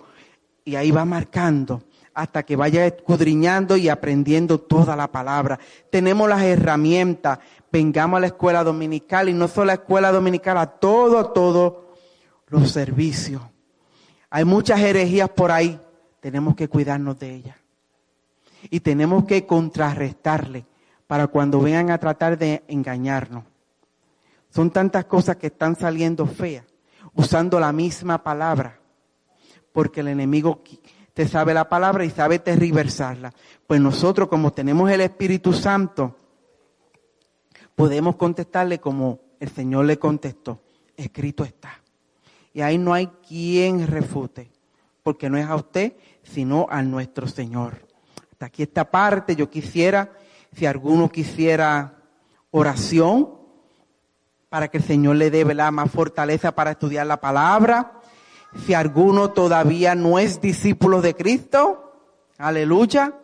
Y 0.64 0.76
ahí 0.76 0.90
va 0.90 1.04
marcando 1.04 1.82
hasta 2.14 2.42
que 2.42 2.56
vaya 2.56 2.86
escudriñando 2.86 3.76
y 3.76 3.88
aprendiendo 3.88 4.58
toda 4.58 4.94
la 4.96 5.10
palabra. 5.10 5.58
Tenemos 5.90 6.28
las 6.28 6.42
herramientas 6.42 7.38
vengamos 7.72 8.18
a 8.18 8.20
la 8.20 8.26
escuela 8.26 8.62
dominical 8.62 9.30
y 9.30 9.32
no 9.32 9.48
solo 9.48 9.62
a 9.62 9.66
la 9.66 9.72
escuela 9.74 10.12
dominical, 10.12 10.58
a 10.58 10.66
todo, 10.66 11.32
todo 11.32 11.94
los 12.48 12.70
servicios. 12.70 13.42
Hay 14.28 14.44
muchas 14.44 14.78
herejías 14.80 15.30
por 15.30 15.50
ahí, 15.50 15.80
tenemos 16.20 16.54
que 16.54 16.68
cuidarnos 16.68 17.18
de 17.18 17.34
ellas. 17.34 17.56
Y 18.70 18.80
tenemos 18.80 19.24
que 19.24 19.46
contrarrestarle 19.46 20.66
para 21.06 21.26
cuando 21.26 21.60
vengan 21.60 21.90
a 21.90 21.98
tratar 21.98 22.38
de 22.38 22.62
engañarnos. 22.68 23.44
Son 24.50 24.70
tantas 24.70 25.06
cosas 25.06 25.36
que 25.36 25.48
están 25.48 25.74
saliendo 25.74 26.26
feas, 26.26 26.66
usando 27.14 27.58
la 27.58 27.72
misma 27.72 28.22
palabra, 28.22 28.78
porque 29.72 30.00
el 30.00 30.08
enemigo 30.08 30.62
Usted 31.12 31.28
sabe 31.28 31.52
la 31.52 31.68
palabra 31.68 32.06
y 32.06 32.10
sabe 32.10 32.38
tergiversarla. 32.38 33.34
Pues 33.66 33.82
nosotros, 33.82 34.28
como 34.28 34.50
tenemos 34.50 34.90
el 34.90 35.02
Espíritu 35.02 35.52
Santo, 35.52 36.16
podemos 37.74 38.16
contestarle 38.16 38.78
como 38.78 39.20
el 39.40 39.48
Señor 39.50 39.86
le 39.86 39.98
contestó. 39.98 40.60
Escrito 40.96 41.44
está. 41.44 41.80
Y 42.52 42.60
ahí 42.60 42.78
no 42.78 42.92
hay 42.92 43.08
quien 43.26 43.86
refute, 43.86 44.50
porque 45.02 45.30
no 45.30 45.38
es 45.38 45.46
a 45.46 45.56
usted, 45.56 45.94
sino 46.22 46.66
a 46.70 46.82
nuestro 46.82 47.26
Señor. 47.26 47.86
Hasta 48.32 48.46
aquí 48.46 48.62
esta 48.62 48.90
parte, 48.90 49.36
yo 49.36 49.48
quisiera, 49.48 50.12
si 50.54 50.66
alguno 50.66 51.08
quisiera 51.08 51.98
oración, 52.50 53.42
para 54.52 54.68
que 54.68 54.76
el 54.76 54.84
Señor 54.84 55.16
le 55.16 55.30
dé 55.30 55.46
la 55.54 55.70
más 55.70 55.90
fortaleza 55.90 56.52
para 56.52 56.72
estudiar 56.72 57.06
la 57.06 57.18
palabra. 57.18 58.00
Si 58.66 58.74
alguno 58.74 59.30
todavía 59.30 59.94
no 59.94 60.18
es 60.18 60.42
discípulo 60.42 61.00
de 61.00 61.14
Cristo, 61.14 61.94
aleluya, 62.36 63.14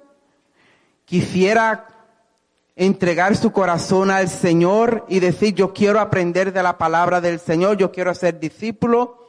quisiera 1.05 1.98
entregar 2.79 3.37
su 3.37 3.51
corazón 3.51 4.09
al 4.11 4.29
Señor 4.29 5.05
y 5.09 5.19
decir, 5.19 5.53
yo 5.53 5.75
quiero 5.75 5.99
aprender 5.99 6.53
de 6.53 6.63
la 6.63 6.79
palabra 6.79 7.21
del 7.21 7.41
Señor, 7.41 7.77
yo 7.77 7.91
quiero 7.91 8.15
ser 8.15 8.39
discípulo. 8.39 9.27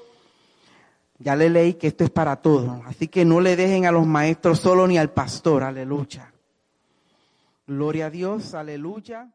Ya 1.17 1.35
le 1.35 1.49
leí 1.49 1.73
que 1.73 1.87
esto 1.87 2.03
es 2.03 2.11
para 2.11 2.37
todos, 2.37 2.79
así 2.85 3.07
que 3.07 3.25
no 3.25 3.41
le 3.41 3.55
dejen 3.55 3.85
a 3.85 3.91
los 3.91 4.05
maestros 4.05 4.59
solo 4.59 4.87
ni 4.87 4.97
al 4.97 5.11
pastor, 5.11 5.63
aleluya. 5.63 6.31
Gloria 7.65 8.05
a 8.05 8.09
Dios, 8.09 8.53
aleluya. 8.53 9.29